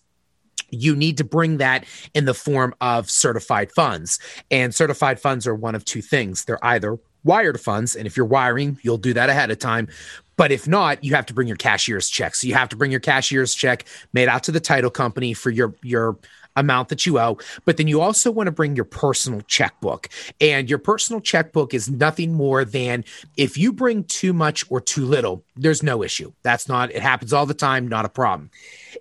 you 0.70 0.96
need 0.96 1.18
to 1.18 1.24
bring 1.24 1.58
that 1.58 1.86
in 2.14 2.26
the 2.26 2.34
form 2.34 2.74
of 2.82 3.10
certified 3.10 3.72
funds. 3.72 4.20
And 4.50 4.74
certified 4.74 5.20
funds 5.20 5.46
are 5.46 5.56
one 5.56 5.76
of 5.76 5.86
two 5.86 6.02
things. 6.02 6.46
They're 6.46 6.64
either 6.66 6.98
wired 7.24 7.60
funds, 7.60 7.96
and 7.96 8.06
if 8.06 8.18
you're 8.18 8.26
wiring, 8.26 8.78
you'll 8.82 8.98
do 8.98 9.14
that 9.14 9.30
ahead 9.30 9.52
of 9.52 9.60
time. 9.60 9.88
But 10.36 10.52
if 10.52 10.68
not, 10.68 11.04
you 11.04 11.16
have 11.16 11.26
to 11.28 11.34
bring 11.34 11.48
your 11.48 11.58
cashier's 11.58 12.10
check. 12.10 12.36
So 12.36 12.48
you 12.48 12.56
have 12.56 12.70
to 12.70 12.76
bring 12.76 12.92
your 12.92 13.00
cashier's 13.00 13.54
check 13.54 13.86
made 14.14 14.28
out 14.28 14.44
to 14.44 14.52
the 14.52 14.60
title 14.60 14.90
company 14.90 15.34
for 15.34 15.52
your 15.52 15.76
your 15.84 16.18
amount 16.56 16.90
that 16.90 17.06
you 17.06 17.20
owe, 17.20 17.38
but 17.66 17.78
then 17.78 17.88
you 17.88 18.02
also 18.02 18.32
want 18.32 18.48
to 18.48 18.52
bring 18.52 18.76
your 18.76 18.86
personal 18.86 19.42
checkbook. 19.42 20.10
And 20.40 20.70
your 20.70 20.80
personal 20.80 21.22
checkbook 21.22 21.74
is 21.74 21.90
nothing 21.90 22.34
more 22.34 22.66
than 22.66 23.04
if 23.38 23.58
you 23.58 23.74
bring 23.74 24.04
too 24.04 24.34
much 24.34 24.66
or 24.70 24.82
too 24.82 25.06
little, 25.06 25.44
there's 25.56 25.84
no 25.84 26.04
issue. 26.04 26.34
That's 26.42 26.68
not, 26.68 26.92
it 26.92 27.02
happens 27.02 27.34
all 27.34 27.46
the 27.46 27.54
time, 27.54 27.88
not 27.88 28.06
a 28.06 28.10
problem. 28.10 28.50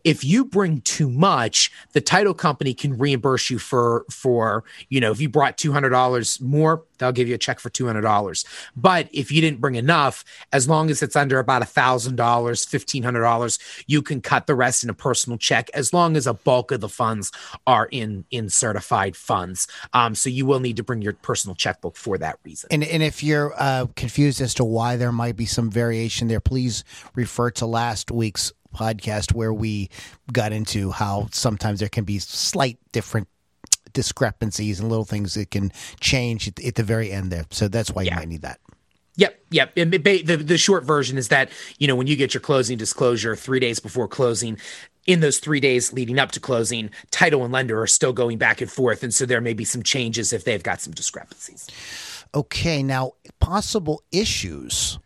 If 0.05 0.25
you 0.25 0.45
bring 0.45 0.81
too 0.83 1.09
much, 1.09 1.71
the 1.93 2.01
title 2.01 2.35
company 2.35 2.75
can 2.75 2.99
reimburse 2.99 3.51
you 3.51 3.59
for, 3.59 4.05
for, 4.11 4.65
you 4.89 5.01
know, 5.01 5.13
if 5.13 5.21
you 5.21 5.29
brought 5.29 5.57
$200 5.57 6.41
more, 6.41 6.83
they'll 6.99 7.13
give 7.13 7.29
you 7.29 7.35
a 7.35 7.39
check 7.39 7.59
for 7.59 7.71
$200. 7.71 8.45
But 8.77 9.09
if 9.13 9.33
you 9.33 9.41
didn't 9.41 9.61
bring 9.61 9.75
enough, 9.77 10.25
as 10.53 10.69
long 10.69 10.91
as 10.91 11.03
it's 11.03 11.17
under 11.17 11.39
about 11.39 11.63
$1,000, 11.63 12.17
$1,500, 12.17 13.85
you 13.87 14.03
can 14.03 14.21
cut 14.21 14.47
the 14.47 14.55
rest 14.55 14.85
in 14.85 14.91
a 14.91 14.95
personal 14.95 15.39
check 15.39 15.71
as 15.75 15.93
long 15.93 16.17
as 16.17 16.27
a 16.27 16.35
bulk 16.35 16.71
of 16.71 16.81
the 16.81 16.89
funds 16.89 17.33
are 17.67 17.89
in, 17.91 18.25
in 18.31 18.49
certified 18.49 19.17
funds. 19.17 19.67
Um, 19.93 20.15
so 20.15 20.29
you 20.29 20.47
will 20.47 20.61
need 20.61 20.77
to 20.77 20.83
bring 20.83 21.03
your 21.03 21.15
personal 21.15 21.55
checkbook 21.55 21.97
for 21.97 22.19
that 22.19 22.39
reason. 22.45 22.69
And, 22.71 22.85
and 22.85 23.03
if 23.03 23.23
you're 23.23 23.55
uh, 23.57 23.87
confused 23.97 24.41
as 24.41 24.55
to 24.55 24.65
why 24.65 24.97
there 24.97 25.13
might 25.13 25.37
be 25.37 25.47
some 25.47 25.71
variation 25.71 26.29
there, 26.29 26.42
please 26.45 26.85
refer 27.15 27.51
to 27.53 27.67
last 27.67 28.11
week's 28.11 28.53
podcast 28.75 29.35
where 29.35 29.53
we 29.53 29.91
got 30.33 30.53
into 30.53 30.91
how 30.91 31.29
sometimes 31.31 31.81
there 31.81 31.89
can 31.89 32.05
be 32.05 32.19
slight 32.19 32.79
different 32.93 33.29
discrepancies 33.93 34.81
and 34.81 34.89
little 34.89 35.05
things 35.05 35.35
that 35.35 35.51
can 35.51 35.71
change 36.01 36.49
at, 36.49 36.75
the 36.75 36.83
very 36.83 37.13
end 37.13 37.31
there. 37.31 37.45
So 37.51 37.69
that's 37.69 37.91
why 37.91 38.03
yeah. 38.03 38.15
you 38.15 38.17
might 38.17 38.29
need 38.29 38.43
that. 38.43 38.59
Yep, 39.17 39.45
yep. 39.51 39.75
The 39.75 40.43
the 40.43 40.57
short 40.57 40.85
version 40.85 41.19
is 41.19 41.29
that 41.29 41.51
you 41.79 41.87
know 41.87 41.95
when 41.95 42.07
you 42.07 42.17
get 42.17 42.33
your 42.33 42.41
closing 42.41 42.79
disclosure 42.79 43.37
three 43.37 43.61
days 43.61 43.79
before 43.79 44.09
closing, 44.09 44.57
in 45.07 45.21
those 45.21 45.39
three 45.39 45.61
days 45.61 45.93
leading 45.93 46.19
up 46.19 46.33
to 46.33 46.41
closing, 46.41 46.91
title 47.11 47.45
and 47.45 47.53
lender 47.53 47.81
are 47.83 47.87
still 47.87 48.15
going 48.15 48.39
back 48.39 48.63
and 48.63 48.71
forth, 48.71 49.03
and 49.03 49.13
so 49.13 49.27
there 49.27 49.43
may 49.43 49.53
be 49.53 49.65
some 49.65 49.83
changes 49.83 50.33
if 50.33 50.45
they've 50.45 50.63
got 50.63 50.81
some 50.81 50.95
discrepancies. 50.95 51.69
Okay, 52.35 52.83
now 52.83 53.13
possible 53.39 54.03
issues 54.13 54.99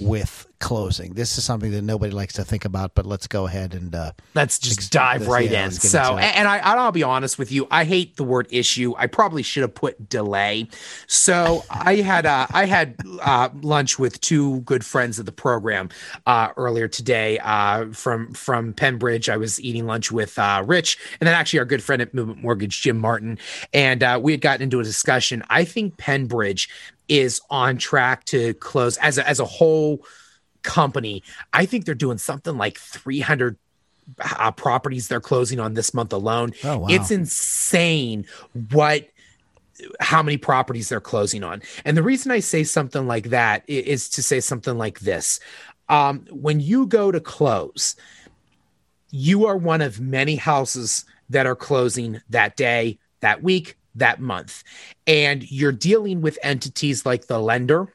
with 0.00 0.45
closing. 0.58 1.14
This 1.14 1.38
is 1.38 1.44
something 1.44 1.70
that 1.72 1.82
nobody 1.82 2.12
likes 2.12 2.34
to 2.34 2.44
think 2.44 2.64
about, 2.64 2.94
but 2.94 3.06
let's 3.06 3.26
go 3.26 3.46
ahead 3.46 3.74
and 3.74 3.94
uh, 3.94 4.12
let's 4.34 4.58
just 4.58 4.78
ex- 4.78 4.88
dive 4.88 5.20
let's, 5.22 5.30
right 5.30 5.50
yeah, 5.50 5.66
in. 5.66 5.70
So, 5.70 6.16
and 6.18 6.48
I, 6.48 6.58
I'll 6.58 6.92
be 6.92 7.02
honest 7.02 7.38
with 7.38 7.52
you, 7.52 7.66
I 7.70 7.84
hate 7.84 8.16
the 8.16 8.24
word 8.24 8.46
issue. 8.50 8.94
I 8.96 9.06
probably 9.06 9.42
should 9.42 9.62
have 9.62 9.74
put 9.74 10.08
delay. 10.08 10.68
So, 11.06 11.64
I 11.70 11.96
had 11.96 12.26
uh, 12.26 12.46
I 12.52 12.66
had 12.66 12.96
uh, 13.22 13.50
lunch 13.60 13.98
with 13.98 14.20
two 14.20 14.60
good 14.60 14.84
friends 14.84 15.18
of 15.18 15.26
the 15.26 15.32
program 15.32 15.90
uh, 16.26 16.48
earlier 16.56 16.88
today 16.88 17.38
uh, 17.38 17.86
from 17.92 18.32
from 18.32 18.72
Pennbridge. 18.74 19.28
I 19.28 19.36
was 19.36 19.60
eating 19.60 19.86
lunch 19.86 20.10
with 20.10 20.38
uh, 20.38 20.62
Rich, 20.66 20.98
and 21.20 21.26
then 21.26 21.34
actually 21.34 21.58
our 21.60 21.64
good 21.64 21.82
friend 21.82 22.02
at 22.02 22.14
Movement 22.14 22.42
Mortgage, 22.42 22.82
Jim 22.82 22.98
Martin, 22.98 23.38
and 23.72 24.02
uh, 24.02 24.18
we 24.22 24.32
had 24.32 24.40
gotten 24.40 24.62
into 24.62 24.80
a 24.80 24.84
discussion. 24.84 25.42
I 25.50 25.64
think 25.64 25.96
Pennbridge 25.96 26.68
is 27.08 27.40
on 27.50 27.76
track 27.76 28.24
to 28.24 28.54
close 28.54 28.96
as 28.98 29.18
a, 29.18 29.28
as 29.28 29.40
a 29.40 29.44
whole 29.44 30.04
company. 30.66 31.22
I 31.54 31.64
think 31.64 31.86
they're 31.86 31.94
doing 31.94 32.18
something 32.18 32.58
like 32.58 32.78
300 32.78 33.56
uh, 34.20 34.50
properties 34.52 35.08
they're 35.08 35.20
closing 35.20 35.58
on 35.58 35.72
this 35.72 35.94
month 35.94 36.12
alone. 36.12 36.52
Oh, 36.62 36.78
wow. 36.78 36.86
It's 36.90 37.10
insane 37.10 38.26
what 38.70 39.08
how 40.00 40.22
many 40.22 40.36
properties 40.36 40.88
they're 40.88 41.00
closing 41.00 41.44
on. 41.44 41.62
And 41.84 41.96
the 41.96 42.02
reason 42.02 42.32
I 42.32 42.40
say 42.40 42.64
something 42.64 43.06
like 43.06 43.30
that 43.30 43.62
is 43.66 44.08
to 44.10 44.22
say 44.22 44.40
something 44.40 44.76
like 44.78 45.00
this. 45.00 45.38
Um, 45.88 46.26
when 46.30 46.60
you 46.60 46.86
go 46.86 47.12
to 47.12 47.20
close, 47.20 47.94
you 49.10 49.46
are 49.46 49.56
one 49.56 49.82
of 49.82 50.00
many 50.00 50.36
houses 50.36 51.04
that 51.28 51.46
are 51.46 51.56
closing 51.56 52.20
that 52.30 52.56
day, 52.56 52.98
that 53.20 53.42
week, 53.42 53.76
that 53.94 54.20
month. 54.20 54.62
And 55.06 55.48
you're 55.50 55.72
dealing 55.72 56.22
with 56.22 56.38
entities 56.42 57.04
like 57.04 57.26
the 57.26 57.38
lender, 57.38 57.92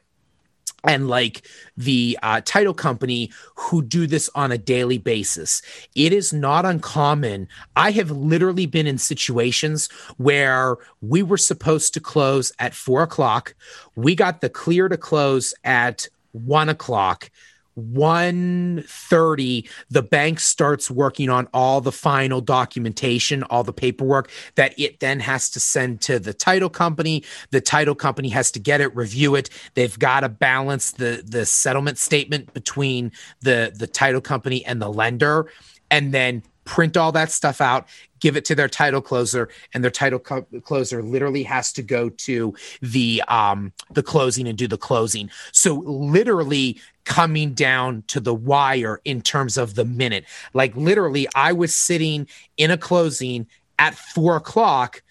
and 0.84 1.08
like 1.08 1.46
the 1.76 2.18
uh, 2.22 2.40
title 2.44 2.74
company 2.74 3.30
who 3.56 3.82
do 3.82 4.06
this 4.06 4.28
on 4.34 4.52
a 4.52 4.58
daily 4.58 4.98
basis. 4.98 5.62
It 5.94 6.12
is 6.12 6.32
not 6.32 6.64
uncommon. 6.64 7.48
I 7.76 7.92
have 7.92 8.10
literally 8.10 8.66
been 8.66 8.86
in 8.86 8.98
situations 8.98 9.88
where 10.16 10.76
we 11.00 11.22
were 11.22 11.38
supposed 11.38 11.94
to 11.94 12.00
close 12.00 12.52
at 12.58 12.74
four 12.74 13.02
o'clock. 13.02 13.54
We 13.94 14.14
got 14.14 14.40
the 14.40 14.48
clear 14.48 14.88
to 14.88 14.96
close 14.96 15.54
at 15.64 16.08
one 16.32 16.68
o'clock 16.68 17.30
1:30 17.78 19.68
the 19.88 20.02
bank 20.02 20.40
starts 20.40 20.90
working 20.90 21.30
on 21.30 21.48
all 21.54 21.80
the 21.80 21.92
final 21.92 22.40
documentation 22.40 23.42
all 23.44 23.64
the 23.64 23.72
paperwork 23.72 24.30
that 24.56 24.78
it 24.78 25.00
then 25.00 25.20
has 25.20 25.48
to 25.50 25.60
send 25.60 26.00
to 26.02 26.18
the 26.18 26.34
title 26.34 26.68
company. 26.68 27.24
The 27.50 27.60
title 27.60 27.94
company 27.94 28.28
has 28.30 28.50
to 28.52 28.58
get 28.58 28.80
it 28.80 28.94
review 28.94 29.34
it. 29.34 29.50
They've 29.74 29.98
got 29.98 30.20
to 30.20 30.28
balance 30.28 30.92
the 30.92 31.22
the 31.26 31.46
settlement 31.46 31.98
statement 31.98 32.52
between 32.54 33.12
the 33.40 33.72
the 33.74 33.86
title 33.86 34.20
company 34.20 34.64
and 34.64 34.80
the 34.80 34.88
lender 34.88 35.46
and 35.90 36.12
then 36.12 36.42
print 36.64 36.96
all 36.96 37.12
that 37.12 37.30
stuff 37.30 37.60
out 37.60 37.88
give 38.22 38.36
it 38.36 38.44
to 38.46 38.54
their 38.54 38.68
title 38.68 39.02
closer 39.02 39.48
and 39.74 39.82
their 39.84 39.90
title 39.90 40.20
co- 40.20 40.46
closer 40.62 41.02
literally 41.02 41.42
has 41.42 41.72
to 41.72 41.82
go 41.82 42.08
to 42.08 42.54
the 42.80 43.22
um 43.28 43.72
the 43.90 44.02
closing 44.02 44.48
and 44.48 44.56
do 44.56 44.66
the 44.66 44.78
closing. 44.78 45.28
So 45.50 45.74
literally 45.74 46.80
coming 47.04 47.52
down 47.52 48.04
to 48.06 48.20
the 48.20 48.32
wire 48.32 49.00
in 49.04 49.20
terms 49.20 49.58
of 49.58 49.74
the 49.74 49.84
minute. 49.84 50.24
Like 50.54 50.74
literally 50.76 51.26
i 51.34 51.52
was 51.52 51.74
sitting 51.74 52.26
in 52.56 52.70
a 52.70 52.78
closing 52.78 53.46
at 53.78 53.94
four 53.94 54.36
o'clock 54.36 55.02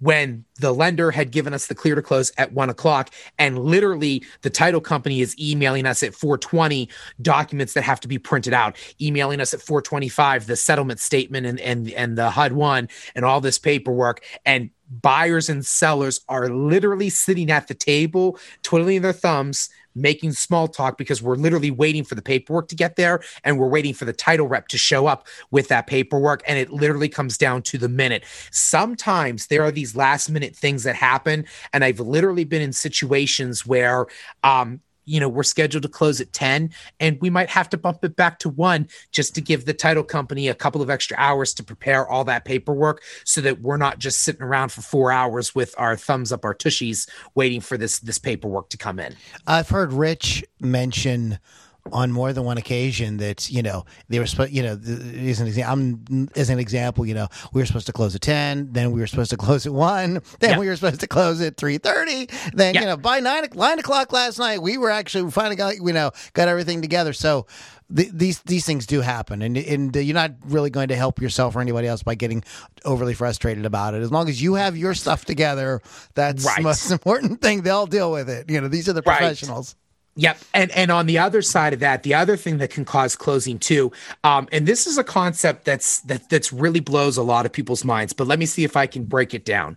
when 0.00 0.44
the 0.60 0.72
lender 0.72 1.10
had 1.10 1.30
given 1.30 1.54
us 1.54 1.66
the 1.66 1.74
clear 1.74 1.94
to 1.94 2.02
close 2.02 2.32
at 2.36 2.52
one 2.52 2.70
o'clock. 2.70 3.10
And 3.38 3.58
literally 3.58 4.24
the 4.42 4.50
title 4.50 4.80
company 4.80 5.20
is 5.20 5.38
emailing 5.38 5.86
us 5.86 6.02
at 6.02 6.14
420 6.14 6.88
documents 7.22 7.72
that 7.74 7.82
have 7.82 8.00
to 8.00 8.08
be 8.08 8.18
printed 8.18 8.52
out 8.52 8.76
emailing 9.00 9.40
us 9.40 9.54
at 9.54 9.60
425 9.60 10.46
the 10.46 10.56
settlement 10.56 11.00
statement 11.00 11.46
and 11.46 11.60
and, 11.60 11.90
and 11.92 12.18
the 12.18 12.30
HUD 12.30 12.52
one 12.52 12.88
and 13.14 13.24
all 13.24 13.40
this 13.40 13.58
paperwork. 13.58 14.22
And 14.44 14.70
buyers 14.88 15.48
and 15.48 15.64
sellers 15.64 16.20
are 16.28 16.48
literally 16.48 17.10
sitting 17.10 17.50
at 17.50 17.68
the 17.68 17.74
table 17.74 18.38
twiddling 18.62 19.02
their 19.02 19.12
thumbs 19.12 19.68
making 19.96 20.32
small 20.32 20.68
talk 20.68 20.98
because 20.98 21.22
we're 21.22 21.34
literally 21.34 21.70
waiting 21.70 22.04
for 22.04 22.14
the 22.14 22.22
paperwork 22.22 22.68
to 22.68 22.76
get 22.76 22.96
there 22.96 23.20
and 23.42 23.58
we're 23.58 23.68
waiting 23.68 23.94
for 23.94 24.04
the 24.04 24.12
title 24.12 24.46
rep 24.46 24.68
to 24.68 24.78
show 24.78 25.06
up 25.06 25.26
with 25.50 25.68
that 25.68 25.86
paperwork. 25.86 26.42
And 26.46 26.58
it 26.58 26.70
literally 26.70 27.08
comes 27.08 27.38
down 27.38 27.62
to 27.62 27.78
the 27.78 27.88
minute. 27.88 28.24
Sometimes 28.50 29.46
there 29.48 29.62
are 29.62 29.72
these 29.72 29.96
last 29.96 30.28
minute 30.30 30.54
things 30.54 30.84
that 30.84 30.94
happen. 30.94 31.46
And 31.72 31.82
I've 31.82 32.00
literally 32.00 32.44
been 32.44 32.62
in 32.62 32.72
situations 32.72 33.66
where 33.66 34.06
um, 34.44 34.80
you 35.06 35.20
know, 35.20 35.28
we're 35.28 35.42
scheduled 35.42 35.82
to 35.84 35.88
close 35.88 36.20
at 36.20 36.32
10 36.32 36.70
and 37.00 37.18
we 37.20 37.30
might 37.30 37.48
have 37.48 37.70
to 37.70 37.76
bump 37.76 38.04
it 38.04 38.16
back 38.16 38.38
to 38.40 38.48
1 38.48 38.88
just 39.12 39.34
to 39.34 39.40
give 39.40 39.64
the 39.64 39.72
title 39.72 40.02
company 40.02 40.48
a 40.48 40.54
couple 40.54 40.82
of 40.82 40.90
extra 40.90 41.16
hours 41.18 41.54
to 41.54 41.64
prepare 41.64 42.06
all 42.06 42.24
that 42.24 42.44
paperwork 42.44 43.02
so 43.24 43.40
that 43.40 43.60
we're 43.60 43.76
not 43.76 43.98
just 43.98 44.22
sitting 44.22 44.42
around 44.42 44.70
for 44.70 44.82
4 44.82 45.12
hours 45.12 45.54
with 45.54 45.74
our 45.78 45.96
thumbs 45.96 46.32
up 46.32 46.44
our 46.44 46.54
tushies 46.54 47.08
waiting 47.34 47.60
for 47.60 47.78
this 47.78 48.00
this 48.00 48.18
paperwork 48.18 48.68
to 48.70 48.76
come 48.76 48.98
in. 48.98 49.14
I've 49.46 49.68
heard 49.68 49.92
Rich 49.92 50.44
mention 50.60 51.38
on 51.92 52.10
more 52.12 52.32
than 52.32 52.44
one 52.44 52.58
occasion 52.58 53.18
that 53.18 53.50
you 53.50 53.62
know 53.62 53.84
they 54.08 54.18
were 54.18 54.26
supposed 54.26 54.52
you 54.52 54.62
know 54.62 54.72
as 54.72 55.40
an 55.40 55.46
example 55.46 55.72
I'm, 55.72 56.28
as 56.36 56.50
an 56.50 56.58
example 56.58 57.06
you 57.06 57.14
know 57.14 57.28
we 57.52 57.60
were 57.60 57.66
supposed 57.66 57.86
to 57.86 57.92
close 57.92 58.14
at 58.14 58.20
10 58.20 58.72
then 58.72 58.92
we 58.92 59.00
were 59.00 59.06
supposed 59.06 59.30
to 59.30 59.36
close 59.36 59.66
at 59.66 59.72
1 59.72 60.14
then 60.40 60.50
yeah. 60.50 60.58
we 60.58 60.66
were 60.66 60.76
supposed 60.76 61.00
to 61.00 61.06
close 61.06 61.40
at 61.40 61.56
3.30 61.56 62.52
then 62.52 62.74
yeah. 62.74 62.80
you 62.80 62.86
know 62.86 62.96
by 62.96 63.20
9, 63.20 63.48
9 63.54 63.78
o'clock 63.78 64.12
last 64.12 64.38
night 64.38 64.60
we 64.62 64.78
were 64.78 64.90
actually 64.90 65.30
finally 65.30 65.56
got 65.56 65.76
you 65.76 65.92
know 65.92 66.10
got 66.32 66.48
everything 66.48 66.82
together 66.82 67.12
so 67.12 67.46
the, 67.88 68.10
these 68.12 68.40
these 68.40 68.66
things 68.66 68.86
do 68.86 69.00
happen, 69.00 69.42
and 69.42 69.56
and 69.56 69.94
you're 69.94 70.14
not 70.14 70.32
really 70.46 70.70
going 70.70 70.88
to 70.88 70.96
help 70.96 71.20
yourself 71.20 71.54
or 71.54 71.60
anybody 71.60 71.86
else 71.86 72.02
by 72.02 72.16
getting 72.16 72.42
overly 72.84 73.14
frustrated 73.14 73.64
about 73.64 73.94
it. 73.94 74.02
As 74.02 74.10
long 74.10 74.28
as 74.28 74.42
you 74.42 74.54
have 74.54 74.76
your 74.76 74.92
stuff 74.94 75.24
together, 75.24 75.80
that's 76.14 76.44
right. 76.44 76.56
the 76.56 76.62
most 76.62 76.90
important 76.90 77.40
thing. 77.40 77.62
They'll 77.62 77.86
deal 77.86 78.10
with 78.10 78.28
it. 78.28 78.50
You 78.50 78.60
know, 78.60 78.68
these 78.68 78.88
are 78.88 78.92
the 78.92 79.02
professionals. 79.02 79.76
Right. 79.76 79.85
Yep, 80.18 80.38
and 80.54 80.70
and 80.70 80.90
on 80.90 81.04
the 81.04 81.18
other 81.18 81.42
side 81.42 81.74
of 81.74 81.80
that, 81.80 82.02
the 82.02 82.14
other 82.14 82.38
thing 82.38 82.56
that 82.58 82.70
can 82.70 82.86
cause 82.86 83.14
closing 83.14 83.58
too, 83.58 83.92
um, 84.24 84.48
and 84.50 84.66
this 84.66 84.86
is 84.86 84.96
a 84.96 85.04
concept 85.04 85.66
that's 85.66 86.00
that 86.00 86.30
that's 86.30 86.54
really 86.54 86.80
blows 86.80 87.18
a 87.18 87.22
lot 87.22 87.44
of 87.44 87.52
people's 87.52 87.84
minds. 87.84 88.14
But 88.14 88.26
let 88.26 88.38
me 88.38 88.46
see 88.46 88.64
if 88.64 88.78
I 88.78 88.86
can 88.86 89.04
break 89.04 89.34
it 89.34 89.44
down. 89.44 89.76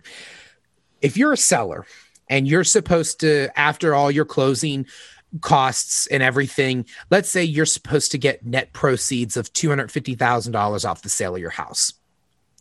If 1.02 1.18
you're 1.18 1.34
a 1.34 1.36
seller 1.36 1.84
and 2.30 2.48
you're 2.48 2.64
supposed 2.64 3.20
to, 3.20 3.50
after 3.58 3.94
all 3.94 4.10
your 4.10 4.24
closing 4.24 4.86
costs 5.42 6.06
and 6.06 6.22
everything, 6.22 6.86
let's 7.10 7.28
say 7.28 7.44
you're 7.44 7.66
supposed 7.66 8.10
to 8.12 8.18
get 8.18 8.44
net 8.44 8.72
proceeds 8.72 9.36
of 9.36 9.52
two 9.52 9.68
hundred 9.68 9.92
fifty 9.92 10.14
thousand 10.14 10.52
dollars 10.52 10.86
off 10.86 11.02
the 11.02 11.10
sale 11.10 11.34
of 11.34 11.40
your 11.42 11.50
house. 11.50 11.92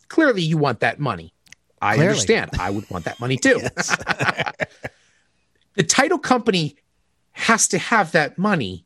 Clearly, 0.10 0.42
you 0.42 0.58
want 0.58 0.82
that 0.82 1.00
money. 1.00 1.34
I 1.82 1.96
Clearly. 1.96 2.10
understand. 2.10 2.52
I 2.60 2.72
would 2.72 2.90
want 2.90 3.06
that 3.06 3.22
money 3.22 3.38
too. 3.38 3.62
the 5.76 5.84
title 5.88 6.20
company 6.20 6.76
has 7.40 7.68
to 7.70 7.78
have 7.78 8.12
that 8.12 8.38
money 8.38 8.86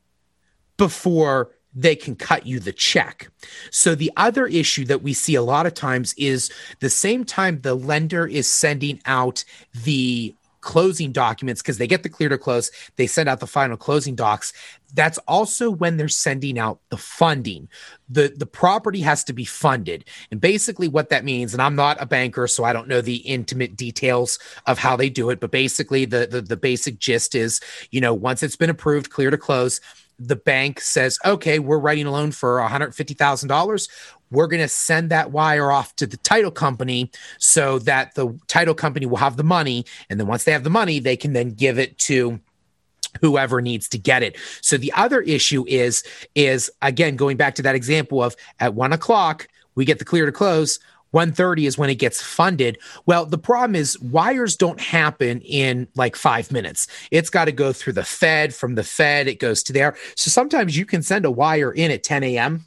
before 0.77 1.51
they 1.75 1.95
can 1.95 2.15
cut 2.15 2.45
you 2.45 2.60
the 2.60 2.72
check. 2.72 3.29
So 3.72 3.95
the 3.95 4.12
other 4.15 4.45
issue 4.45 4.86
that 4.86 5.01
we 5.01 5.13
see 5.13 5.36
a 5.36 5.41
lot 5.41 5.65
of 5.65 5.74
times 5.74 6.13
is 6.17 6.51
the 6.79 6.89
same 6.89 7.25
time 7.25 7.62
the 7.62 7.74
lender 7.74 8.27
is 8.27 8.48
sending 8.48 9.01
out 9.05 9.43
the 9.83 10.36
closing 10.63 11.12
documents 11.12 11.62
because 11.62 11.77
they 11.77 11.88
get 11.88 12.01
the 12.01 12.10
clear 12.10 12.29
to 12.29 12.38
close, 12.38 12.72
they 12.96 13.05
send 13.05 13.29
out 13.29 13.39
the 13.39 13.48
final 13.48 13.77
closing 13.77 14.15
docs. 14.15 14.53
That's 14.93 15.17
also 15.27 15.70
when 15.70 15.98
they're 15.98 16.08
sending 16.08 16.58
out 16.58 16.79
the 16.89 16.98
funding. 16.98 17.67
The 18.10 18.34
the 18.36 18.46
property 18.46 19.01
has 19.01 19.24
to 19.25 19.34
be 19.34 19.46
funded. 19.46 20.05
And 20.32 20.39
basically 20.39 20.88
what 20.88 21.10
that 21.10 21.25
means, 21.25 21.53
and 21.53 21.62
I'm 21.62 21.75
not 21.75 22.01
a 22.01 22.05
banker, 22.05 22.48
so 22.48 22.63
I 22.63 22.74
don't 22.74 22.88
know 22.88 23.01
the 23.01 23.17
intimate 23.17 23.75
details 23.75 24.39
of 24.65 24.79
how 24.79 24.96
they 24.96 25.10
do 25.10 25.29
it, 25.29 25.39
but 25.39 25.51
basically 25.51 26.05
the 26.05 26.25
the, 26.25 26.41
the 26.41 26.58
basic 26.58 26.98
gist 26.98 27.36
is, 27.36 27.60
you 27.91 28.01
know, 28.01 28.13
once 28.13 28.41
it's 28.41 28.55
been 28.55 28.70
approved, 28.70 29.10
clear 29.10 29.29
to 29.29 29.38
close, 29.38 29.82
the 30.20 30.36
bank 30.36 30.79
says, 30.79 31.17
okay, 31.25 31.60
we're 31.60 31.79
writing 31.79 32.05
a 32.05 32.12
loan 32.12 32.32
for 32.32 32.58
$150,000 32.60 33.89
we're 34.34 34.48
going 34.48 34.62
to 34.62 34.68
send 34.68 35.12
that 35.12 35.32
wire 35.32 35.72
off 35.72 35.96
to 35.98 36.08
the 36.08 36.18
title 36.18 36.52
company 36.52 37.12
so 37.38 37.80
that 37.80 38.16
the 38.16 38.38
title 38.48 38.74
company 38.74 39.06
will 39.06 39.18
have 39.18 39.38
the 39.38 39.44
money. 39.44 39.86
And 40.10 40.20
then 40.20 40.28
once 40.28 40.44
they 40.44 40.52
have 40.52 40.63
the 40.63 40.70
money, 40.70 41.00
they 41.00 41.16
can 41.16 41.34
then 41.34 41.52
give 41.52 41.80
it 41.80 41.98
to 42.00 42.40
whoever 43.22 43.62
needs 43.62 43.88
to 43.90 43.98
get 43.98 44.24
it. 44.24 44.38
So 44.62 44.78
the 44.78 44.92
other 44.94 45.22
issue 45.22 45.66
is, 45.68 46.04
is 46.36 46.72
again, 46.82 47.16
going 47.16 47.38
back 47.38 47.56
to 47.56 47.62
that 47.62 47.75
example 47.75 48.24
of 48.24 48.36
at 48.60 48.74
one 48.74 48.92
o'clock, 48.92 49.48
we 49.75 49.86
get 49.86 50.00
the 50.00 50.06
clear 50.06 50.25
to 50.25 50.32
close. 50.32 50.80
130 51.12 51.68
is 51.68 51.78
when 51.78 51.92
it 51.92 52.00
gets 52.00 52.24
funded. 52.24 52.79
Well, 53.05 53.27
the 53.27 53.38
problem 53.38 53.75
is 53.75 54.00
wires 54.00 54.57
don't 54.57 54.81
happen 54.81 55.42
in 55.42 55.88
like 55.96 56.16
five 56.16 56.51
minutes. 56.51 56.88
It's 57.12 57.29
got 57.29 57.46
to 57.46 57.51
go 57.51 57.72
through 57.72 57.94
the 57.94 58.03
Fed. 58.03 58.51
From 58.51 58.74
the 58.74 58.84
Fed, 58.84 59.27
it 59.27 59.40
goes 59.40 59.62
to 59.64 59.74
there. 59.74 59.96
So 60.16 60.31
sometimes 60.31 60.75
you 60.75 60.88
can 60.88 61.03
send 61.03 61.25
a 61.25 61.31
wire 61.31 61.72
in 61.72 61.92
at 61.92 62.01
10 62.01 62.24
a.m 62.24 62.66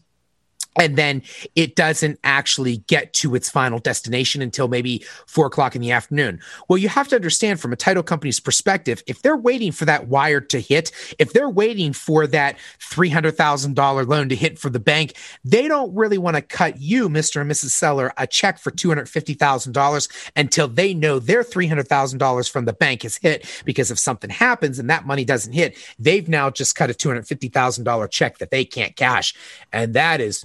and 0.79 0.97
then 0.97 1.23
it 1.55 1.77
doesn't 1.77 2.19
actually 2.25 2.79
get 2.79 3.13
to 3.15 3.35
its 3.35 3.51
final 3.51 3.79
destination 3.79 4.43
until 4.43 4.69
maybe 4.69 5.05
four 5.27 5.47
o'clock 5.47 5.75
in 5.75 5.83
the 5.83 5.93
afternoon. 5.93 6.41
Well, 6.69 6.79
you 6.79 6.89
have 6.89 7.09
to 7.09 7.17
understand 7.17 7.61
from 7.61 7.73
a 7.73 7.77
title 7.77 8.03
company's 8.03 8.41
perspective, 8.41 9.03
if 9.07 9.23
they're 9.23 9.37
waiting 9.37 9.73
for 9.73 9.85
that 9.85 10.09
wire 10.09 10.41
to 10.41 10.61
hit, 10.61 10.93
if 11.19 11.33
they're 11.33 11.51
waiting 11.51 11.93
for 11.93 12.27
that 12.29 12.57
$300,000 12.81 14.07
loan 14.07 14.29
to 14.29 14.37
hit 14.37 14.59
for 14.59 14.71
the 14.71 14.81
bank, 14.81 15.15
they 15.45 15.69
don't 15.69 15.95
really 15.95 16.19
want 16.19 16.37
to 16.37 16.43
cut 16.43 16.81
you, 16.81 17.09
Mr. 17.09 17.41
and 17.41 17.51
Mrs. 17.51 17.71
Seller, 17.71 18.13
a 18.17 18.27
check 18.27 18.59
for 18.59 18.71
$250,000 18.71 20.31
until 20.37 20.69
they 20.69 20.95
know 20.95 21.19
their 21.19 21.43
$300,000 21.43 22.51
from 22.51 22.65
the 22.65 22.73
bank 22.73 23.03
has 23.03 23.17
hit. 23.17 23.47
Because 23.65 23.91
if 23.91 23.99
something 23.99 24.31
happens 24.31 24.79
and 24.79 24.91
that 24.91 25.07
money 25.07 25.25
doesn't 25.25 25.53
hit, 25.53 25.77
they've 25.99 26.29
now 26.29 26.51
just 26.51 26.77
cut 26.77 26.91
a 26.91 26.95
$250,000 26.95 28.11
check 28.11 28.39
that 28.39 28.51
they 28.51 28.65
can't 28.65 28.97
cash. 28.97 29.35
And 29.73 29.95
that 29.95 30.21
is 30.21 30.45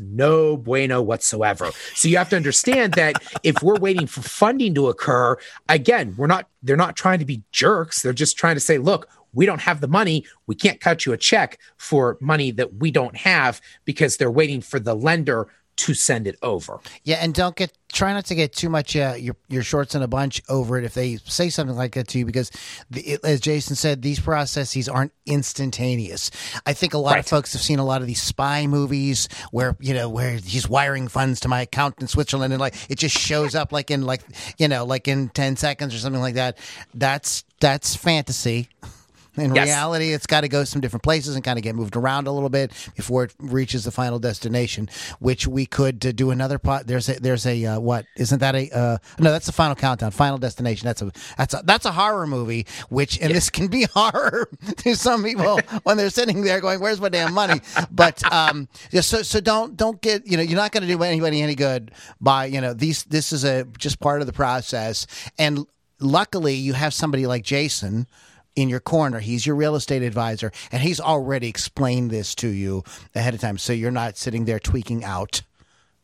bueno 0.57 1.01
whatsoever. 1.01 1.71
So 1.95 2.07
you 2.07 2.17
have 2.17 2.29
to 2.29 2.35
understand 2.35 2.93
that 2.93 3.21
if 3.43 3.61
we're 3.61 3.79
waiting 3.79 4.07
for 4.07 4.21
funding 4.21 4.73
to 4.75 4.87
occur, 4.89 5.37
again, 5.69 6.15
we're 6.17 6.27
not, 6.27 6.47
they're 6.63 6.77
not 6.77 6.95
trying 6.95 7.19
to 7.19 7.25
be 7.25 7.43
jerks. 7.51 8.01
They're 8.01 8.13
just 8.13 8.37
trying 8.37 8.55
to 8.55 8.61
say, 8.61 8.77
look, 8.77 9.07
we 9.33 9.45
don't 9.45 9.61
have 9.61 9.81
the 9.81 9.87
money. 9.87 10.25
We 10.47 10.55
can't 10.55 10.79
cut 10.79 11.05
you 11.05 11.13
a 11.13 11.17
check 11.17 11.57
for 11.77 12.17
money 12.19 12.51
that 12.51 12.75
we 12.75 12.91
don't 12.91 13.15
have 13.15 13.61
because 13.85 14.17
they're 14.17 14.31
waiting 14.31 14.61
for 14.61 14.79
the 14.79 14.93
lender 14.93 15.47
to 15.81 15.93
send 15.93 16.27
it 16.27 16.37
over. 16.41 16.79
Yeah, 17.03 17.17
and 17.21 17.33
don't 17.33 17.55
get 17.55 17.75
try 17.91 18.13
not 18.13 18.25
to 18.25 18.35
get 18.35 18.53
too 18.53 18.69
much 18.69 18.95
uh, 18.95 19.15
your 19.17 19.35
your 19.49 19.63
shorts 19.63 19.95
in 19.95 20.01
a 20.01 20.07
bunch 20.07 20.41
over 20.47 20.77
it 20.77 20.85
if 20.85 20.93
they 20.93 21.17
say 21.17 21.49
something 21.49 21.75
like 21.75 21.93
that 21.95 22.07
to 22.07 22.19
you 22.19 22.25
because 22.25 22.51
the, 22.89 23.01
it, 23.01 23.25
as 23.25 23.39
Jason 23.39 23.75
said 23.75 24.01
these 24.01 24.19
processes 24.19 24.87
aren't 24.87 25.11
instantaneous. 25.25 26.29
I 26.65 26.73
think 26.73 26.93
a 26.93 26.97
lot 26.97 27.11
right. 27.11 27.19
of 27.19 27.25
folks 27.25 27.53
have 27.53 27.61
seen 27.61 27.79
a 27.79 27.85
lot 27.85 28.01
of 28.01 28.07
these 28.07 28.21
spy 28.21 28.67
movies 28.67 29.27
where 29.51 29.75
you 29.79 29.93
know 29.93 30.07
where 30.07 30.37
he's 30.37 30.69
wiring 30.69 31.07
funds 31.07 31.39
to 31.41 31.47
my 31.47 31.61
account 31.61 31.95
in 31.99 32.07
Switzerland 32.07 32.53
and 32.53 32.59
like 32.59 32.75
it 32.89 32.97
just 32.97 33.17
shows 33.17 33.55
up 33.55 33.71
like 33.71 33.89
in 33.89 34.03
like 34.03 34.21
you 34.57 34.67
know 34.67 34.85
like 34.85 35.07
in 35.07 35.29
10 35.29 35.57
seconds 35.57 35.95
or 35.95 35.97
something 35.97 36.21
like 36.21 36.35
that. 36.35 36.57
That's 36.93 37.43
that's 37.59 37.95
fantasy. 37.95 38.69
In 39.37 39.55
yes. 39.55 39.65
reality, 39.65 40.11
it's 40.11 40.27
got 40.27 40.41
to 40.41 40.49
go 40.49 40.65
some 40.65 40.81
different 40.81 41.03
places 41.03 41.35
and 41.35 41.43
kind 41.43 41.57
of 41.57 41.63
get 41.63 41.73
moved 41.73 41.95
around 41.95 42.27
a 42.27 42.31
little 42.31 42.49
bit 42.49 42.71
before 42.95 43.25
it 43.25 43.33
reaches 43.39 43.85
the 43.85 43.91
final 43.91 44.19
destination. 44.19 44.89
Which 45.19 45.47
we 45.47 45.65
could 45.65 46.05
uh, 46.05 46.11
do 46.11 46.31
another 46.31 46.59
pot. 46.59 46.87
There's 46.87 47.07
a 47.07 47.19
there's 47.19 47.45
a 47.45 47.65
uh, 47.65 47.79
what? 47.79 48.05
Isn't 48.17 48.39
that 48.39 48.55
a 48.55 48.69
uh, 48.71 48.97
no? 49.19 49.31
That's 49.31 49.45
the 49.45 49.53
final 49.53 49.75
countdown. 49.75 50.11
Final 50.11 50.37
destination. 50.37 50.85
That's 50.85 51.01
a 51.01 51.11
that's 51.37 51.53
a 51.53 51.61
that's 51.63 51.85
a 51.85 51.91
horror 51.91 52.27
movie. 52.27 52.67
Which 52.89 53.19
and 53.21 53.33
this 53.33 53.49
can 53.49 53.67
be 53.67 53.83
horror 53.93 54.49
to 54.77 54.95
some 54.95 55.23
people 55.23 55.59
when 55.83 55.95
they're 55.95 56.09
sitting 56.09 56.41
there 56.41 56.59
going, 56.59 56.81
"Where's 56.81 56.99
my 56.99 57.09
damn 57.09 57.33
money?" 57.33 57.61
But 57.89 58.29
um, 58.31 58.67
yeah, 58.91 59.01
so 59.01 59.21
so 59.21 59.39
don't 59.39 59.77
don't 59.77 60.01
get 60.01 60.27
you 60.27 60.35
know 60.35 60.43
you're 60.43 60.57
not 60.57 60.73
going 60.73 60.83
to 60.83 60.89
do 60.89 61.01
anybody 61.03 61.41
any 61.41 61.55
good 61.55 61.91
by 62.19 62.45
you 62.45 62.59
know 62.59 62.73
these 62.73 63.03
this 63.05 63.31
is 63.31 63.45
a 63.45 63.63
just 63.77 63.99
part 63.99 64.19
of 64.21 64.27
the 64.27 64.33
process 64.33 65.07
and 65.37 65.65
luckily 65.99 66.55
you 66.55 66.73
have 66.73 66.93
somebody 66.93 67.27
like 67.27 67.43
Jason 67.43 68.07
in 68.55 68.69
your 68.69 68.79
corner. 68.79 69.19
He's 69.19 69.45
your 69.45 69.55
real 69.55 69.75
estate 69.75 70.01
advisor, 70.01 70.51
and 70.71 70.81
he's 70.81 70.99
already 70.99 71.47
explained 71.47 72.11
this 72.11 72.35
to 72.35 72.47
you 72.47 72.83
ahead 73.15 73.33
of 73.33 73.41
time, 73.41 73.57
so 73.57 73.73
you're 73.73 73.91
not 73.91 74.17
sitting 74.17 74.45
there 74.45 74.59
tweaking 74.59 75.03
out 75.03 75.41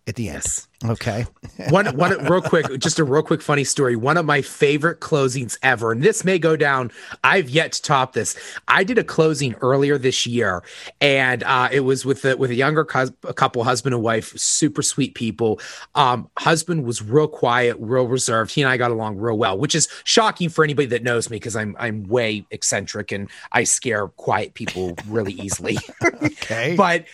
at 0.08 0.16
the 0.16 0.30
end. 0.30 0.38
Yes. 0.38 0.68
Okay. 0.86 1.26
one, 1.70 1.88
one, 1.98 2.24
real 2.26 2.42
quick, 2.42 2.80
just 2.80 3.00
a 3.00 3.04
real 3.04 3.24
quick 3.24 3.42
funny 3.42 3.64
story. 3.64 3.96
One 3.96 4.16
of 4.16 4.26
my 4.26 4.42
favorite 4.42 5.00
closings 5.00 5.58
ever, 5.64 5.92
and 5.92 6.04
this 6.04 6.24
may 6.24 6.38
go 6.38 6.56
down. 6.56 6.92
I've 7.24 7.50
yet 7.50 7.72
to 7.74 7.82
top 7.82 8.14
this. 8.14 8.38
I 8.68 8.84
did 8.84 9.00
a 9.00 9.04
closing 9.04 9.56
earlier 9.56 9.98
this 9.98 10.28
year, 10.28 10.64
and 11.02 11.44
uh, 11.44 11.70
it 11.72 11.80
was 11.80 12.06
with 12.06 12.24
a, 12.26 12.38
with 12.38 12.52
a 12.52 12.56
younger 12.56 12.82
a 13.24 13.34
couple, 13.34 13.64
husband 13.64 13.96
and 13.96 14.04
wife, 14.04 14.38
super 14.38 14.84
sweet 14.84 15.16
people. 15.16 15.60
Um, 15.96 16.30
husband 16.38 16.86
was 16.86 17.02
real 17.02 17.28
quiet, 17.28 17.76
real 17.80 18.08
reserved. 18.08 18.52
He 18.52 18.62
and 18.62 18.70
I 18.70 18.78
got 18.78 18.92
along 18.92 19.18
real 19.18 19.38
well, 19.38 19.58
which 19.58 19.74
is 19.74 19.88
shocking 20.04 20.50
for 20.50 20.64
anybody 20.64 20.88
that 20.88 21.02
knows 21.02 21.30
me 21.32 21.38
because 21.38 21.56
I'm 21.56 21.76
I'm 21.80 22.04
way 22.04 22.46
eccentric 22.52 23.12
and 23.12 23.30
I 23.52 23.64
scare 23.64 24.08
quiet 24.10 24.54
people 24.54 24.96
really 25.08 25.34
easily. 25.34 25.78
okay. 26.22 26.76
but 26.78 27.06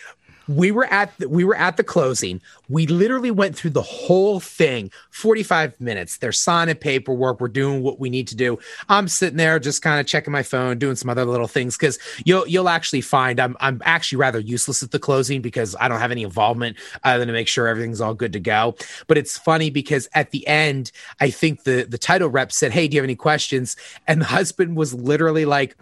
we 0.48 0.70
were 0.70 0.86
at 0.86 1.16
the, 1.18 1.28
we 1.28 1.44
were 1.44 1.56
at 1.56 1.76
the 1.76 1.84
closing. 1.84 2.40
We 2.68 2.86
literally 2.86 3.30
went 3.30 3.56
through 3.56 3.70
the 3.70 3.82
whole 3.82 4.40
thing, 4.40 4.90
45 5.10 5.80
minutes. 5.80 6.18
They're 6.18 6.32
signing 6.32 6.76
paperwork. 6.76 7.40
We're 7.40 7.48
doing 7.48 7.82
what 7.82 8.00
we 8.00 8.10
need 8.10 8.28
to 8.28 8.36
do. 8.36 8.58
I'm 8.88 9.08
sitting 9.08 9.36
there 9.36 9.58
just 9.58 9.82
kind 9.82 10.00
of 10.00 10.06
checking 10.06 10.32
my 10.32 10.42
phone, 10.42 10.78
doing 10.78 10.96
some 10.96 11.10
other 11.10 11.24
little 11.24 11.48
things 11.48 11.76
because 11.76 11.98
you'll 12.24 12.46
you'll 12.46 12.68
actually 12.68 13.00
find 13.00 13.40
I'm 13.40 13.56
I'm 13.60 13.80
actually 13.84 14.18
rather 14.18 14.38
useless 14.38 14.82
at 14.82 14.90
the 14.90 14.98
closing 14.98 15.42
because 15.42 15.74
I 15.80 15.88
don't 15.88 16.00
have 16.00 16.10
any 16.10 16.22
involvement 16.22 16.76
other 17.02 17.18
than 17.18 17.28
to 17.28 17.32
make 17.32 17.48
sure 17.48 17.68
everything's 17.68 18.00
all 18.00 18.14
good 18.14 18.32
to 18.32 18.40
go. 18.40 18.76
But 19.06 19.18
it's 19.18 19.38
funny 19.38 19.70
because 19.70 20.08
at 20.14 20.30
the 20.30 20.46
end, 20.46 20.92
I 21.20 21.30
think 21.30 21.64
the 21.64 21.86
the 21.88 21.98
title 21.98 22.28
rep 22.28 22.52
said, 22.52 22.72
"Hey, 22.72 22.88
do 22.88 22.94
you 22.94 23.00
have 23.00 23.06
any 23.06 23.16
questions?" 23.16 23.76
And 24.06 24.20
the 24.20 24.26
husband 24.26 24.76
was 24.76 24.94
literally 24.94 25.44
like. 25.44 25.76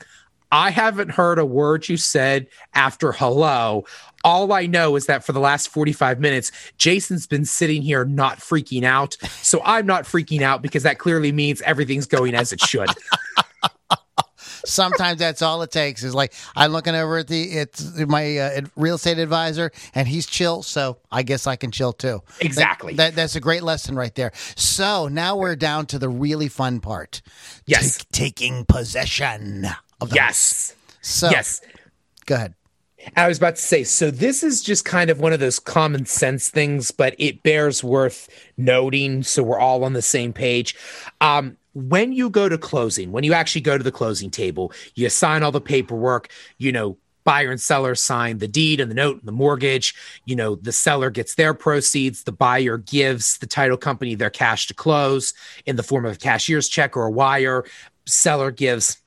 I 0.52 0.68
haven't 0.70 1.08
heard 1.08 1.38
a 1.38 1.46
word 1.46 1.88
you 1.88 1.96
said 1.96 2.46
after 2.74 3.10
hello. 3.10 3.86
All 4.22 4.52
I 4.52 4.66
know 4.66 4.96
is 4.96 5.06
that 5.06 5.24
for 5.24 5.32
the 5.32 5.40
last 5.40 5.68
45 5.68 6.20
minutes, 6.20 6.52
Jason's 6.76 7.26
been 7.26 7.46
sitting 7.46 7.80
here 7.80 8.04
not 8.04 8.38
freaking 8.38 8.84
out. 8.84 9.16
So 9.40 9.62
I'm 9.64 9.86
not 9.86 10.04
freaking 10.04 10.42
out 10.42 10.60
because 10.60 10.82
that 10.82 10.98
clearly 10.98 11.32
means 11.32 11.62
everything's 11.62 12.06
going 12.06 12.34
as 12.34 12.52
it 12.52 12.60
should. 12.60 12.90
Sometimes 14.64 15.18
that's 15.18 15.42
all 15.42 15.62
it 15.62 15.72
takes. 15.72 16.04
Is 16.04 16.14
like 16.14 16.34
I'm 16.54 16.70
looking 16.70 16.94
over 16.94 17.18
at 17.18 17.26
the 17.26 17.42
it's 17.42 17.96
my 17.98 18.36
uh, 18.36 18.60
real 18.76 18.94
estate 18.94 19.18
advisor, 19.18 19.72
and 19.92 20.06
he's 20.06 20.24
chill. 20.24 20.62
So 20.62 20.98
I 21.10 21.24
guess 21.24 21.48
I 21.48 21.56
can 21.56 21.72
chill 21.72 21.92
too. 21.92 22.22
Exactly. 22.40 22.94
That, 22.94 23.14
that, 23.14 23.16
that's 23.16 23.34
a 23.34 23.40
great 23.40 23.64
lesson 23.64 23.96
right 23.96 24.14
there. 24.14 24.30
So 24.54 25.08
now 25.08 25.36
we're 25.36 25.56
down 25.56 25.86
to 25.86 25.98
the 25.98 26.08
really 26.08 26.46
fun 26.46 26.78
part. 26.78 27.22
Yes, 27.66 27.98
T- 27.98 28.04
taking 28.12 28.64
possession 28.64 29.66
of 30.02 30.10
the 30.10 30.16
yes. 30.16 30.74
So 31.00 31.30
yes. 31.30 31.60
Go 32.26 32.36
ahead. 32.36 32.54
I 33.16 33.26
was 33.26 33.38
about 33.38 33.56
to 33.56 33.62
say, 33.62 33.82
so 33.84 34.10
this 34.10 34.42
is 34.42 34.62
just 34.62 34.84
kind 34.84 35.10
of 35.10 35.18
one 35.18 35.32
of 35.32 35.40
those 35.40 35.58
common 35.58 36.06
sense 36.06 36.48
things, 36.48 36.90
but 36.92 37.16
it 37.18 37.42
bears 37.42 37.82
worth 37.82 38.28
noting 38.56 39.24
so 39.24 39.42
we're 39.42 39.58
all 39.58 39.82
on 39.84 39.92
the 39.92 40.02
same 40.02 40.32
page. 40.32 40.76
Um, 41.20 41.56
when 41.74 42.12
you 42.12 42.30
go 42.30 42.48
to 42.48 42.58
closing, 42.58 43.12
when 43.12 43.24
you 43.24 43.32
actually 43.32 43.62
go 43.62 43.76
to 43.76 43.82
the 43.82 43.90
closing 43.90 44.30
table, 44.30 44.72
you 44.94 45.08
sign 45.08 45.42
all 45.42 45.50
the 45.50 45.60
paperwork, 45.60 46.28
you 46.58 46.70
know, 46.70 46.96
buyer 47.24 47.50
and 47.50 47.60
seller 47.60 47.94
sign 47.94 48.38
the 48.38 48.48
deed 48.48 48.80
and 48.80 48.90
the 48.90 48.94
note 48.94 49.18
and 49.18 49.26
the 49.26 49.32
mortgage. 49.32 49.94
You 50.24 50.36
know, 50.36 50.56
the 50.56 50.72
seller 50.72 51.10
gets 51.10 51.34
their 51.34 51.54
proceeds, 51.54 52.24
the 52.24 52.32
buyer 52.32 52.78
gives 52.78 53.38
the 53.38 53.46
title 53.46 53.76
company 53.76 54.14
their 54.14 54.30
cash 54.30 54.66
to 54.68 54.74
close 54.74 55.34
in 55.66 55.76
the 55.76 55.82
form 55.82 56.04
of 56.04 56.16
a 56.16 56.18
cashier's 56.18 56.68
check 56.68 56.96
or 56.96 57.06
a 57.06 57.10
wire. 57.10 57.64
Seller 58.06 58.50
gives 58.50 59.01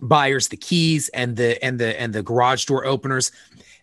buyers 0.00 0.48
the 0.48 0.56
keys 0.56 1.08
and 1.10 1.36
the 1.36 1.62
and 1.64 1.78
the 1.78 2.00
and 2.00 2.12
the 2.12 2.22
garage 2.22 2.64
door 2.64 2.84
openers. 2.84 3.32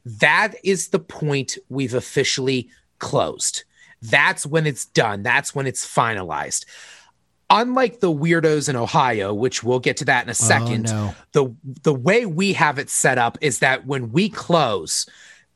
That 0.06 0.56
is 0.63 0.89
the 0.89 0.99
point 0.99 1.58
we've 1.69 1.93
officially 1.93 2.69
closed. 2.99 3.63
That's 4.01 4.45
when 4.45 4.65
it's 4.65 4.86
done. 4.86 5.23
That's 5.23 5.53
when 5.53 5.67
it's 5.67 5.86
finalized. 5.86 6.65
Unlike 7.49 8.01
the 8.01 8.12
weirdos 8.12 8.67
in 8.67 8.75
ohio 8.75 9.34
which 9.34 9.63
we'll 9.63 9.80
get 9.80 9.97
to 9.97 10.06
that 10.06 10.23
in 10.23 10.30
a 10.30 10.32
oh, 10.32 10.34
second 10.34 10.88
oh, 10.89 10.91
no. 10.91 11.15
the 11.32 11.56
the 11.84 11.93
way 11.93 12.25
we 12.25 12.53
have 12.53 12.77
it 12.77 12.89
set 12.89 13.17
up 13.17 13.38
is 13.39 13.60
that 13.60 13.86
when 13.86 14.12
we 14.12 14.27
close 14.27 15.06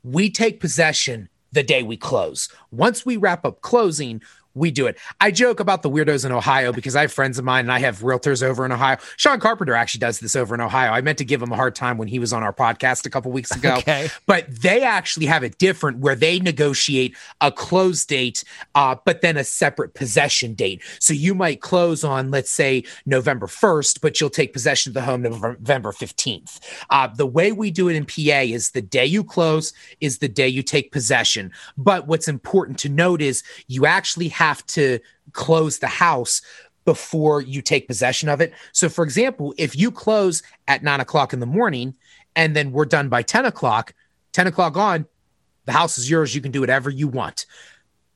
we 0.03 0.29
take 0.29 0.59
possession 0.59 1.29
the 1.51 1.63
day 1.63 1.83
we 1.83 1.97
close. 1.97 2.49
Once 2.71 3.05
we 3.05 3.17
wrap 3.17 3.45
up 3.45 3.61
closing 3.61 4.21
we 4.53 4.71
do 4.71 4.87
it. 4.87 4.97
I 5.19 5.31
joke 5.31 5.59
about 5.59 5.81
the 5.81 5.89
weirdos 5.89 6.25
in 6.25 6.31
Ohio 6.31 6.71
because 6.73 6.95
I 6.95 7.01
have 7.01 7.13
friends 7.13 7.37
of 7.39 7.45
mine 7.45 7.65
and 7.65 7.71
I 7.71 7.79
have 7.79 7.99
realtors 7.99 8.43
over 8.43 8.65
in 8.65 8.71
Ohio. 8.71 8.97
Sean 9.17 9.39
Carpenter 9.39 9.73
actually 9.73 9.99
does 9.99 10.19
this 10.19 10.35
over 10.35 10.53
in 10.55 10.61
Ohio. 10.61 10.91
I 10.91 11.01
meant 11.01 11.17
to 11.19 11.25
give 11.25 11.41
him 11.41 11.51
a 11.51 11.55
hard 11.55 11.75
time 11.75 11.97
when 11.97 12.07
he 12.07 12.19
was 12.19 12.33
on 12.33 12.43
our 12.43 12.53
podcast 12.53 13.05
a 13.05 13.09
couple 13.09 13.31
weeks 13.31 13.51
ago. 13.51 13.75
Okay. 13.81 14.09
But 14.25 14.45
they 14.61 14.83
actually 14.83 15.25
have 15.25 15.43
it 15.43 15.57
different 15.57 15.99
where 15.99 16.15
they 16.15 16.39
negotiate 16.39 17.15
a 17.39 17.51
close 17.51 18.05
date, 18.05 18.43
uh, 18.75 18.95
but 19.05 19.21
then 19.21 19.37
a 19.37 19.43
separate 19.43 19.93
possession 19.93 20.53
date. 20.53 20.81
So 20.99 21.13
you 21.13 21.33
might 21.33 21.61
close 21.61 22.03
on, 22.03 22.31
let's 22.31 22.51
say, 22.51 22.83
November 23.05 23.47
1st, 23.47 24.01
but 24.01 24.19
you'll 24.19 24.29
take 24.29 24.53
possession 24.53 24.91
of 24.91 24.93
the 24.93 25.01
home 25.01 25.21
November 25.21 25.91
15th. 25.91 26.59
Uh, 26.89 27.07
the 27.07 27.25
way 27.25 27.51
we 27.51 27.71
do 27.71 27.89
it 27.89 27.95
in 27.95 28.05
PA 28.05 28.41
is 28.41 28.71
the 28.71 28.81
day 28.81 29.05
you 29.05 29.23
close 29.23 29.73
is 29.99 30.19
the 30.19 30.27
day 30.27 30.47
you 30.47 30.63
take 30.63 30.91
possession. 30.91 31.51
But 31.77 32.07
what's 32.07 32.27
important 32.27 32.77
to 32.79 32.89
note 32.89 33.21
is 33.21 33.43
you 33.67 33.85
actually 33.85 34.29
have 34.41 34.65
to 34.65 34.97
close 35.33 35.77
the 35.77 35.87
house 35.87 36.41
before 36.83 37.41
you 37.41 37.61
take 37.61 37.87
possession 37.87 38.27
of 38.27 38.41
it. 38.41 38.53
So, 38.71 38.89
for 38.89 39.03
example, 39.03 39.53
if 39.55 39.77
you 39.77 39.91
close 39.91 40.41
at 40.67 40.81
nine 40.81 40.99
o'clock 40.99 41.31
in 41.31 41.39
the 41.39 41.45
morning 41.45 41.93
and 42.35 42.55
then 42.55 42.71
we're 42.71 42.85
done 42.85 43.07
by 43.07 43.21
10 43.21 43.45
o'clock, 43.45 43.93
10 44.33 44.47
o'clock 44.47 44.77
on, 44.77 45.05
the 45.65 45.73
house 45.73 45.99
is 45.99 46.09
yours. 46.09 46.33
You 46.33 46.41
can 46.41 46.51
do 46.51 46.59
whatever 46.59 46.89
you 46.89 47.07
want 47.07 47.45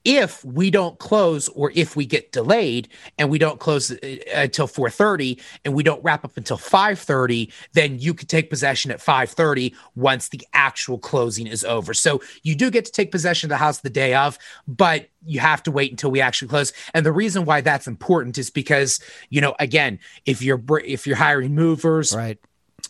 if 0.06 0.46
we 0.46 0.70
don't 0.72 0.98
close 1.00 1.50
or 1.50 1.72
if 1.76 1.96
we 1.96 2.06
get 2.06 2.32
delayed 2.32 2.88
and 3.18 3.30
we 3.30 3.40
don't 3.40 3.60
close 3.60 3.92
uh, 3.92 4.18
until 4.34 4.68
4.30 4.68 5.42
and 5.66 5.74
we 5.74 5.84
don't 5.84 6.02
wrap 6.04 6.24
up 6.24 6.38
until 6.38 6.58
5.30 6.58 7.52
then 7.74 8.00
you 8.00 8.14
could 8.14 8.30
take 8.30 8.50
possession 8.50 8.92
at 8.92 9.00
5.30 9.00 9.74
once 9.96 10.30
the 10.30 10.42
actual 10.54 10.98
closing 10.98 11.48
is 11.48 11.66
over. 11.66 11.94
So 11.94 12.22
you 12.44 12.56
do 12.56 12.70
get 12.70 12.86
to 12.86 12.92
take 12.92 13.12
possession 13.12 13.48
of 13.48 13.50
the 13.50 13.58
house 13.58 13.80
the 13.80 13.90
day 13.90 14.14
of 14.14 14.38
but 14.68 15.10
you 15.26 15.40
have 15.40 15.64
to 15.64 15.72
wait 15.72 15.92
until 15.92 16.12
we 16.12 16.22
actually 16.22 16.48
close. 16.48 16.72
And 16.94 17.06
the 17.06 17.12
reason 17.12 17.46
why 17.46 17.62
that's 17.62 17.88
important 17.88 18.38
is 18.38 18.50
because 18.50 19.00
you 19.30 19.42
know 19.42 19.56
again 19.60 20.00
if 20.26 20.42
you're 20.42 20.62
if 20.86 21.08
you're 21.08 21.16
hiring 21.16 21.56
movers 21.56 22.16
right 22.16 22.38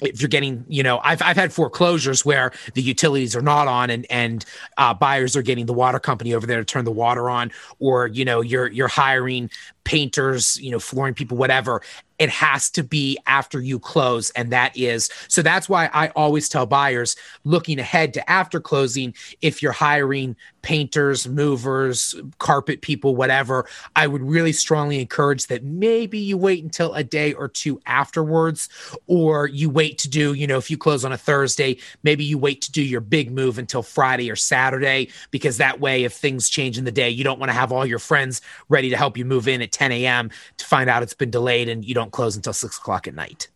if 0.02 0.22
you're 0.22 0.30
getting, 0.30 0.66
you 0.68 0.84
know, 0.84 1.00
I've 1.04 1.22
I've 1.22 1.38
had 1.38 1.54
foreclosures 1.54 2.26
where 2.26 2.52
the 2.74 2.82
utilities 2.82 3.36
are 3.36 3.42
not 3.42 3.68
on 3.68 3.90
and 3.90 4.06
and 4.10 4.46
uh, 4.78 4.94
buyers 4.94 5.36
are 5.36 5.42
getting 5.42 5.66
the 5.66 5.74
water 5.74 6.00
company 6.00 6.34
over 6.34 6.46
there 6.46 6.60
to 6.60 6.66
turn 6.66 6.86
the 6.86 6.92
water 6.92 7.30
on, 7.30 7.52
or 7.80 8.08
you 8.08 8.26
know, 8.26 8.42
you're 8.42 8.68
you're 8.68 8.88
hiring 8.88 9.50
painters, 9.84 10.60
you 10.60 10.72
know, 10.72 10.80
flooring 10.80 11.14
people, 11.14 11.38
whatever. 11.38 11.82
It 12.20 12.30
has 12.30 12.70
to 12.72 12.84
be 12.84 13.18
after 13.28 13.62
you 13.62 13.80
close. 13.80 14.30
And 14.32 14.52
that 14.52 14.76
is 14.78 15.10
so 15.28 15.42
that's 15.42 15.68
why 15.68 15.90
I 15.94 16.10
always 16.10 16.50
tell 16.50 16.66
buyers 16.66 17.16
looking 17.44 17.80
ahead 17.80 18.14
to 18.14 18.30
after 18.30 18.60
closing, 18.60 19.14
if 19.42 19.62
you're 19.62 19.72
hiring 19.72 20.36
painters, 20.66 21.28
movers, 21.28 22.16
carpet 22.40 22.82
people, 22.82 23.16
whatever, 23.16 23.68
I 23.96 24.08
would 24.08 24.24
really 24.24 24.52
strongly 24.52 25.00
encourage 25.00 25.46
that 25.46 25.64
maybe 25.64 26.18
you 26.18 26.38
wait 26.38 26.64
until 26.64 26.92
a 26.96 27.04
day 27.04 27.34
or 27.34 27.48
two 27.48 27.80
afterwards, 27.86 28.68
or 29.06 29.48
you 29.48 29.70
wait 29.70 30.00
to 30.00 30.10
do, 30.10 30.34
you 30.34 30.48
know, 30.48 30.58
if 30.58 30.72
you 30.72 30.78
close 30.78 31.06
on 31.06 31.12
a 31.12 31.20
Thursday, 31.20 31.78
maybe 32.02 32.24
you 32.24 32.40
wait 32.40 32.62
to 32.64 32.72
do 32.72 32.82
your 32.82 33.00
big 33.00 33.32
move 33.32 33.60
until 33.60 33.84
Friday 33.84 34.32
or 34.32 34.36
Saturday, 34.36 35.10
because 35.30 35.58
that 35.58 35.80
way, 35.80 36.04
if 36.04 36.14
things 36.14 36.50
change 36.50 36.80
in 36.80 36.84
the 36.84 36.92
day, 36.92 37.12
you 37.12 37.24
don't 37.24 37.40
want 37.40 37.50
to 37.50 37.54
have 37.54 37.72
all 37.72 37.86
your 37.86 38.00
friends 38.00 38.42
ready 38.68 38.90
to 38.90 38.98
help 38.98 39.18
you 39.18 39.24
move 39.24 39.48
in 39.48 39.62
at 39.62 39.72
10 39.72 39.92
a.m. 39.92 40.32
to 40.58 40.66
find 40.66 40.90
out 40.90 41.04
it's 41.04 41.14
been 41.14 41.30
delayed 41.30 41.70
and 41.70 41.86
you 41.86 41.94
don't 41.94 42.05
close 42.12 42.36
until 42.36 42.54
six 42.54 42.78
o'clock 42.78 43.08
at 43.08 43.14
night. 43.14 43.50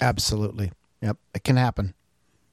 Absolutely. 0.00 0.72
Yep. 1.02 1.16
It 1.34 1.44
can 1.44 1.56
happen. 1.56 1.94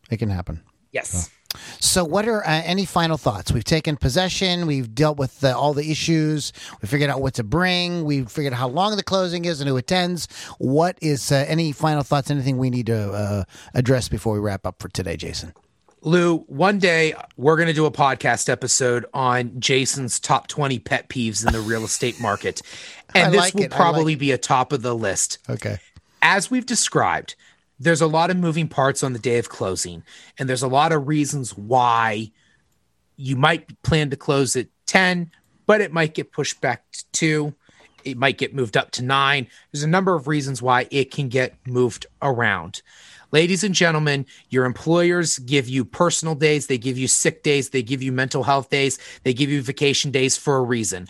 It 0.09 0.17
can 0.17 0.29
happen. 0.29 0.61
Yes. 0.91 1.09
So. 1.09 1.31
So, 1.79 2.05
what 2.05 2.27
are 2.27 2.45
uh, 2.45 2.61
any 2.63 2.85
final 2.85 3.17
thoughts? 3.17 3.51
We've 3.51 3.63
taken 3.63 3.97
possession. 3.97 4.67
We've 4.67 4.93
dealt 4.93 5.17
with 5.17 5.39
the, 5.41 5.55
all 5.55 5.73
the 5.73 5.91
issues. 5.91 6.53
We 6.81 6.87
figured 6.87 7.09
out 7.09 7.21
what 7.21 7.33
to 7.35 7.43
bring. 7.43 8.05
We 8.05 8.23
figured 8.23 8.53
out 8.53 8.59
how 8.59 8.69
long 8.69 8.95
the 8.95 9.03
closing 9.03 9.45
is 9.45 9.59
and 9.59 9.67
who 9.67 9.77
attends. 9.77 10.27
What 10.59 10.97
is 11.01 11.31
uh, 11.31 11.45
any 11.47 11.71
final 11.71 12.03
thoughts? 12.03 12.31
Anything 12.31 12.57
we 12.57 12.69
need 12.69 12.85
to 12.85 13.11
uh, 13.11 13.43
address 13.73 14.07
before 14.07 14.33
we 14.33 14.39
wrap 14.39 14.65
up 14.65 14.81
for 14.81 14.87
today, 14.89 15.17
Jason? 15.17 15.53
Lou, 16.03 16.39
one 16.47 16.79
day 16.79 17.13
we're 17.37 17.55
going 17.55 17.67
to 17.67 17.73
do 17.73 17.85
a 17.85 17.91
podcast 17.91 18.49
episode 18.49 19.05
on 19.13 19.59
Jason's 19.59 20.19
top 20.19 20.47
20 20.47 20.79
pet 20.79 21.09
peeves 21.09 21.45
in 21.45 21.53
the 21.53 21.61
real 21.61 21.83
estate 21.83 22.19
market. 22.21 22.61
And 23.13 23.33
this 23.33 23.39
like 23.39 23.53
will 23.53 23.63
it. 23.63 23.71
probably 23.71 24.13
like 24.13 24.19
be 24.19 24.31
a 24.31 24.37
top 24.37 24.73
of 24.73 24.81
the 24.81 24.95
list. 24.95 25.37
Okay. 25.47 25.77
As 26.23 26.49
we've 26.49 26.65
described, 26.65 27.35
there's 27.79 28.01
a 28.01 28.07
lot 28.07 28.31
of 28.31 28.37
moving 28.37 28.67
parts 28.67 29.03
on 29.03 29.13
the 29.13 29.19
day 29.19 29.37
of 29.37 29.49
closing, 29.49 30.03
and 30.37 30.47
there's 30.47 30.61
a 30.63 30.67
lot 30.67 30.91
of 30.91 31.07
reasons 31.07 31.57
why 31.57 32.31
you 33.17 33.35
might 33.35 33.81
plan 33.83 34.09
to 34.11 34.15
close 34.15 34.55
at 34.55 34.67
10, 34.85 35.31
but 35.65 35.81
it 35.81 35.91
might 35.91 36.13
get 36.13 36.31
pushed 36.31 36.61
back 36.61 36.83
to 36.91 37.05
2. 37.11 37.53
It 38.03 38.17
might 38.17 38.37
get 38.37 38.55
moved 38.55 38.77
up 38.77 38.91
to 38.91 39.03
9. 39.03 39.47
There's 39.71 39.83
a 39.83 39.87
number 39.87 40.15
of 40.15 40.27
reasons 40.27 40.61
why 40.61 40.87
it 40.91 41.11
can 41.11 41.29
get 41.29 41.55
moved 41.65 42.05
around. 42.21 42.81
Ladies 43.31 43.63
and 43.63 43.73
gentlemen, 43.73 44.25
your 44.49 44.65
employers 44.65 45.39
give 45.39 45.69
you 45.69 45.85
personal 45.85 46.35
days, 46.35 46.67
they 46.67 46.77
give 46.77 46.97
you 46.97 47.07
sick 47.07 47.43
days, 47.43 47.69
they 47.69 47.81
give 47.81 48.03
you 48.03 48.11
mental 48.11 48.43
health 48.43 48.69
days, 48.69 48.99
they 49.23 49.33
give 49.33 49.49
you 49.49 49.61
vacation 49.61 50.11
days 50.11 50.35
for 50.35 50.57
a 50.57 50.61
reason. 50.61 51.07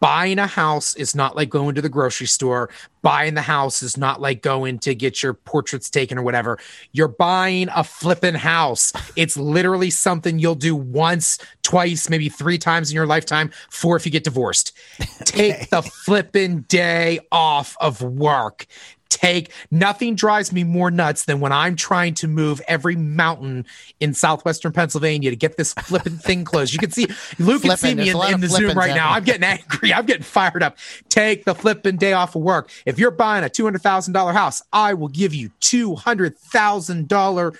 Buying 0.00 0.38
a 0.38 0.46
house 0.46 0.94
is 0.96 1.14
not 1.14 1.36
like 1.36 1.48
going 1.48 1.74
to 1.74 1.82
the 1.82 1.88
grocery 1.88 2.26
store. 2.26 2.68
Buying 3.02 3.34
the 3.34 3.42
house 3.42 3.82
is 3.82 3.96
not 3.96 4.20
like 4.20 4.42
going 4.42 4.78
to 4.80 4.94
get 4.94 5.22
your 5.22 5.32
portraits 5.32 5.88
taken 5.88 6.18
or 6.18 6.22
whatever. 6.22 6.58
You're 6.92 7.08
buying 7.08 7.68
a 7.74 7.82
flipping 7.82 8.34
house. 8.34 8.92
It's 9.16 9.36
literally 9.36 9.90
something 9.90 10.38
you'll 10.38 10.54
do 10.54 10.76
once, 10.76 11.38
twice, 11.62 12.10
maybe 12.10 12.28
three 12.28 12.58
times 12.58 12.90
in 12.90 12.94
your 12.94 13.06
lifetime, 13.06 13.50
four 13.70 13.96
if 13.96 14.04
you 14.04 14.12
get 14.12 14.24
divorced. 14.24 14.76
Take 15.24 15.70
the 15.70 15.82
flipping 15.82 16.62
day 16.62 17.20
off 17.32 17.76
of 17.80 18.02
work 18.02 18.66
take 19.08 19.52
nothing 19.70 20.14
drives 20.14 20.52
me 20.52 20.64
more 20.64 20.90
nuts 20.90 21.24
than 21.24 21.40
when 21.40 21.52
I'm 21.52 21.76
trying 21.76 22.14
to 22.14 22.28
move 22.28 22.60
every 22.68 22.96
mountain 22.96 23.66
in 24.00 24.14
southwestern 24.14 24.72
Pennsylvania 24.72 25.30
to 25.30 25.36
get 25.36 25.56
this 25.56 25.72
flipping 25.74 26.16
thing 26.16 26.44
closed. 26.44 26.72
You 26.72 26.78
can 26.78 26.90
see 26.90 27.06
Lou 27.38 27.58
can 27.58 27.76
see 27.76 27.94
me 27.94 28.10
in, 28.10 28.16
in 28.32 28.40
the 28.40 28.48
Zoom 28.48 28.76
right 28.76 28.94
now. 28.94 29.10
I'm 29.10 29.24
getting 29.24 29.44
angry. 29.44 29.92
I'm 29.92 30.06
getting 30.06 30.22
fired 30.22 30.62
up. 30.62 30.78
Take 31.08 31.44
the 31.44 31.54
flipping 31.54 31.96
day 31.96 32.12
off 32.12 32.36
of 32.36 32.42
work. 32.42 32.70
If 32.84 32.98
you're 32.98 33.10
buying 33.10 33.44
a 33.44 33.48
two 33.48 33.64
hundred 33.64 33.82
thousand 33.82 34.12
dollar 34.12 34.32
house, 34.32 34.62
I 34.72 34.94
will 34.94 35.08
give 35.08 35.34
you 35.34 35.50
two 35.60 35.94
hundred 35.94 36.38
thousand 36.38 37.08
dollar 37.08 37.54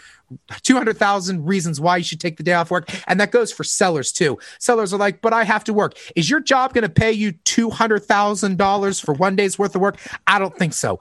200,000 0.63 1.47
reasons 1.47 1.81
why 1.81 1.99
you 1.99 2.03
should 2.03 2.19
take 2.19 2.37
the 2.37 2.43
day 2.43 2.55
off 2.55 2.69
work. 2.69 2.91
And 3.07 3.21
that 3.21 3.31
goes 3.31 3.53
for 3.53 3.63
sellers 3.63 4.11
too. 4.11 4.39
Sellers 4.59 4.93
are 4.93 4.97
like, 4.97 5.21
but 5.21 5.33
I 5.33 5.45
have 5.45 5.63
to 5.65 5.73
work. 5.73 5.97
Is 6.17 6.29
your 6.29 6.41
job 6.41 6.75
going 6.75 6.83
to 6.83 6.89
pay 6.89 7.13
you 7.13 7.33
$200,000 7.45 9.05
for 9.05 9.15
one 9.15 9.37
day's 9.37 9.57
worth 9.57 9.77
of 9.77 9.81
work? 9.81 9.99
I 10.27 10.41
don't 10.41 10.57
think 10.57 10.73
so 10.75 11.01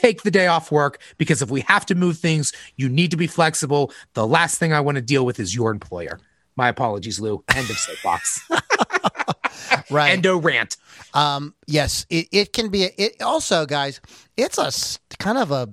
take 0.00 0.22
the 0.22 0.30
day 0.30 0.46
off 0.46 0.72
work 0.72 1.00
because 1.18 1.42
if 1.42 1.50
we 1.50 1.60
have 1.62 1.86
to 1.86 1.94
move 1.94 2.18
things, 2.18 2.52
you 2.76 2.88
need 2.88 3.10
to 3.10 3.16
be 3.16 3.26
flexible. 3.26 3.92
The 4.14 4.26
last 4.26 4.58
thing 4.58 4.72
I 4.72 4.80
want 4.80 4.96
to 4.96 5.02
deal 5.02 5.24
with 5.26 5.38
is 5.38 5.54
your 5.54 5.70
employer. 5.70 6.18
My 6.56 6.68
apologies, 6.68 7.20
Lou. 7.20 7.42
End 7.54 7.70
of 7.70 7.76
soapbox. 7.76 8.48
right. 9.90 10.10
Endo 10.10 10.36
rant. 10.38 10.76
Um, 11.14 11.54
yes, 11.66 12.06
it, 12.10 12.28
it 12.32 12.52
can 12.52 12.68
be. 12.68 12.84
A, 12.84 12.90
it 12.96 13.22
also, 13.22 13.66
guys, 13.66 14.00
it's 14.36 14.58
a 14.58 14.72
kind 15.18 15.38
of 15.38 15.50
a 15.50 15.68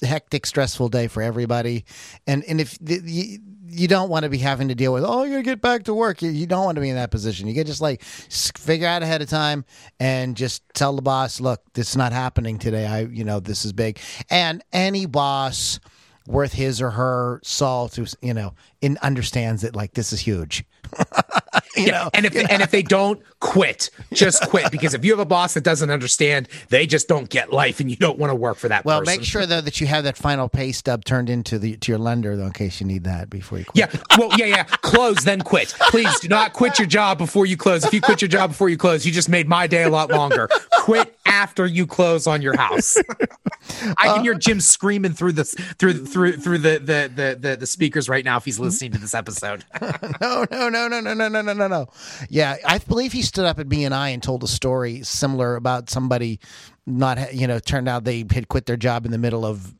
hectic, 0.00 0.46
stressful 0.46 0.88
day 0.88 1.06
for 1.06 1.22
everybody. 1.22 1.84
And 2.26 2.44
and 2.44 2.60
if 2.60 2.78
the, 2.78 3.00
you, 3.04 3.38
you 3.72 3.88
don't 3.88 4.10
want 4.10 4.24
to 4.24 4.28
be 4.28 4.38
having 4.38 4.68
to 4.68 4.74
deal 4.74 4.92
with, 4.92 5.04
oh, 5.04 5.22
you're 5.22 5.32
gonna 5.32 5.42
get 5.42 5.60
back 5.60 5.84
to 5.84 5.94
work. 5.94 6.22
You, 6.22 6.46
don't 6.46 6.64
want 6.64 6.76
to 6.76 6.80
be 6.80 6.90
in 6.90 6.96
that 6.96 7.10
position. 7.10 7.46
You 7.46 7.54
get 7.54 7.66
just 7.66 7.80
like 7.80 8.02
figure 8.02 8.86
out 8.86 9.02
ahead 9.02 9.22
of 9.22 9.28
time 9.28 9.64
and 9.98 10.36
just 10.36 10.62
tell 10.74 10.94
the 10.94 11.02
boss, 11.02 11.40
look, 11.40 11.62
this 11.72 11.90
is 11.90 11.96
not 11.96 12.12
happening 12.12 12.58
today. 12.58 12.86
I, 12.86 13.00
you 13.00 13.24
know, 13.24 13.40
this 13.40 13.64
is 13.64 13.72
big. 13.72 13.98
And 14.30 14.62
any 14.72 15.06
boss 15.06 15.80
worth 16.26 16.52
his 16.52 16.80
or 16.80 16.90
her 16.90 17.40
salt 17.42 17.96
who 17.96 18.06
you 18.20 18.32
know 18.32 18.54
in 18.80 18.96
understands 19.02 19.62
that 19.62 19.74
like 19.74 19.94
this 19.94 20.12
is 20.12 20.20
huge 20.20 20.64
yeah, 21.76 21.90
know, 21.90 22.10
and 22.14 22.26
if 22.26 22.32
they, 22.32 22.44
and 22.44 22.62
if 22.62 22.70
they 22.70 22.82
don't 22.82 23.20
quit, 23.40 23.90
just 24.12 24.48
quit 24.48 24.70
because 24.70 24.94
if 24.94 25.04
you 25.04 25.12
have 25.12 25.18
a 25.18 25.24
boss 25.24 25.54
that 25.54 25.64
doesn't 25.64 25.90
understand, 25.90 26.48
they 26.68 26.86
just 26.86 27.08
don't 27.08 27.28
get 27.28 27.52
life, 27.52 27.80
and 27.80 27.90
you 27.90 27.96
don't 27.96 28.18
want 28.18 28.30
to 28.30 28.34
work 28.34 28.56
for 28.56 28.68
that. 28.68 28.84
Well, 28.84 29.00
person. 29.00 29.12
make 29.12 29.24
sure 29.24 29.46
though 29.46 29.60
that 29.60 29.80
you 29.80 29.86
have 29.86 30.04
that 30.04 30.16
final 30.16 30.48
pay 30.48 30.72
stub 30.72 31.04
turned 31.04 31.28
into 31.28 31.58
the 31.58 31.76
to 31.76 31.92
your 31.92 31.98
lender 31.98 32.36
though, 32.36 32.46
in 32.46 32.52
case 32.52 32.80
you 32.80 32.86
need 32.86 33.04
that 33.04 33.30
before 33.30 33.58
you. 33.58 33.64
quit. 33.64 33.76
Yeah, 33.94 34.00
well, 34.18 34.30
yeah, 34.38 34.46
yeah. 34.46 34.64
Close 34.64 35.24
then 35.24 35.40
quit. 35.40 35.74
Please 35.90 36.20
do 36.20 36.28
not 36.28 36.52
quit 36.52 36.78
your 36.78 36.88
job 36.88 37.18
before 37.18 37.46
you 37.46 37.56
close. 37.56 37.84
If 37.84 37.92
you 37.92 38.00
quit 38.00 38.22
your 38.22 38.28
job 38.28 38.50
before 38.50 38.68
you 38.68 38.78
close, 38.78 39.04
you 39.04 39.12
just 39.12 39.28
made 39.28 39.48
my 39.48 39.66
day 39.66 39.82
a 39.82 39.90
lot 39.90 40.10
longer. 40.10 40.48
Quit 40.80 41.14
after 41.32 41.64
you 41.64 41.86
close 41.86 42.26
on 42.26 42.42
your 42.42 42.56
house. 42.56 42.96
I 43.96 44.08
can 44.08 44.22
hear 44.22 44.34
uh. 44.34 44.38
Jim 44.38 44.60
screaming 44.60 45.14
through 45.14 45.32
the 45.32 45.44
through 45.44 46.04
through 46.04 46.36
through 46.36 46.58
the 46.58 46.78
the 46.78 47.10
the 47.14 47.38
the, 47.40 47.56
the 47.56 47.66
speakers 47.66 48.08
right 48.08 48.24
now 48.24 48.36
if 48.36 48.44
he's 48.44 48.56
mm-hmm. 48.56 48.64
listening 48.64 48.92
to 48.92 48.98
this 48.98 49.14
episode. 49.14 49.64
no, 50.20 50.46
no, 50.50 50.68
no, 50.68 50.88
no, 50.88 51.00
no, 51.00 51.14
no, 51.14 51.28
no, 51.28 51.40
no, 51.40 51.52
no, 51.54 51.68
no. 51.68 51.86
Yeah, 52.28 52.56
I 52.66 52.78
believe 52.78 53.12
he 53.12 53.22
stood 53.22 53.46
up 53.46 53.58
at 53.58 53.68
BNI 53.68 54.12
and 54.12 54.22
told 54.22 54.44
a 54.44 54.48
story 54.48 55.02
similar 55.02 55.56
about 55.56 55.88
somebody 55.88 56.38
not, 56.86 57.32
you 57.34 57.46
know, 57.46 57.58
turned 57.58 57.88
out 57.88 58.04
they 58.04 58.24
had 58.30 58.48
quit 58.48 58.66
their 58.66 58.76
job 58.76 59.06
in 59.06 59.12
the 59.12 59.18
middle 59.18 59.46
of 59.46 59.74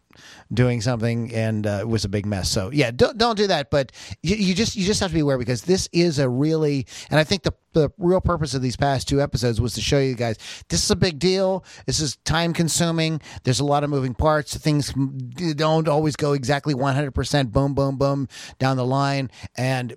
doing 0.53 0.81
something 0.81 1.33
and 1.35 1.67
uh, 1.67 1.79
it 1.81 1.89
was 1.89 2.05
a 2.05 2.09
big 2.09 2.27
mess. 2.27 2.51
So 2.51 2.71
yeah, 2.71 2.91
don't 2.91 3.17
don't 3.17 3.37
do 3.37 3.47
that. 3.47 3.71
But 3.71 3.93
you, 4.23 4.37
you, 4.37 4.55
just 4.55 4.77
you 4.77 4.85
just 4.85 5.01
have 5.01 5.11
to 5.11 5.15
be 5.15 5.21
aware 5.21 5.39
because 5.39 5.63
this 5.63 5.89
is 5.93 6.19
a 6.19 6.29
really 6.29 6.87
and 7.11 7.19
I 7.19 7.25
think 7.25 7.43
the 7.43 7.53
the 7.73 7.91
real 7.97 8.21
purpose 8.21 8.53
of 8.55 8.61
these 8.61 8.77
past 8.77 9.09
two 9.09 9.23
episodes 9.23 9.61
was 9.61 9.73
to 9.75 9.81
show 9.81 9.99
you 9.99 10.15
guys 10.15 10.37
this 10.69 10.85
is 10.85 10.91
a 10.91 10.97
big 10.97 11.19
deal. 11.19 11.65
This 11.87 12.01
is 12.01 12.17
time 12.17 12.53
consuming. 12.53 13.21
There's 13.45 13.61
a 13.61 13.65
lot 13.65 13.83
of 13.83 13.91
moving 13.91 14.15
parts. 14.15 14.57
Things 14.57 14.93
don't 15.57 15.89
always 15.89 16.17
go 16.17 16.33
exactly 16.33 16.75
100% 16.75 17.53
boom 17.53 17.75
boom 17.75 17.97
boom 17.97 18.29
down 18.59 18.77
the 18.77 18.85
line 18.85 19.31
and 19.57 19.97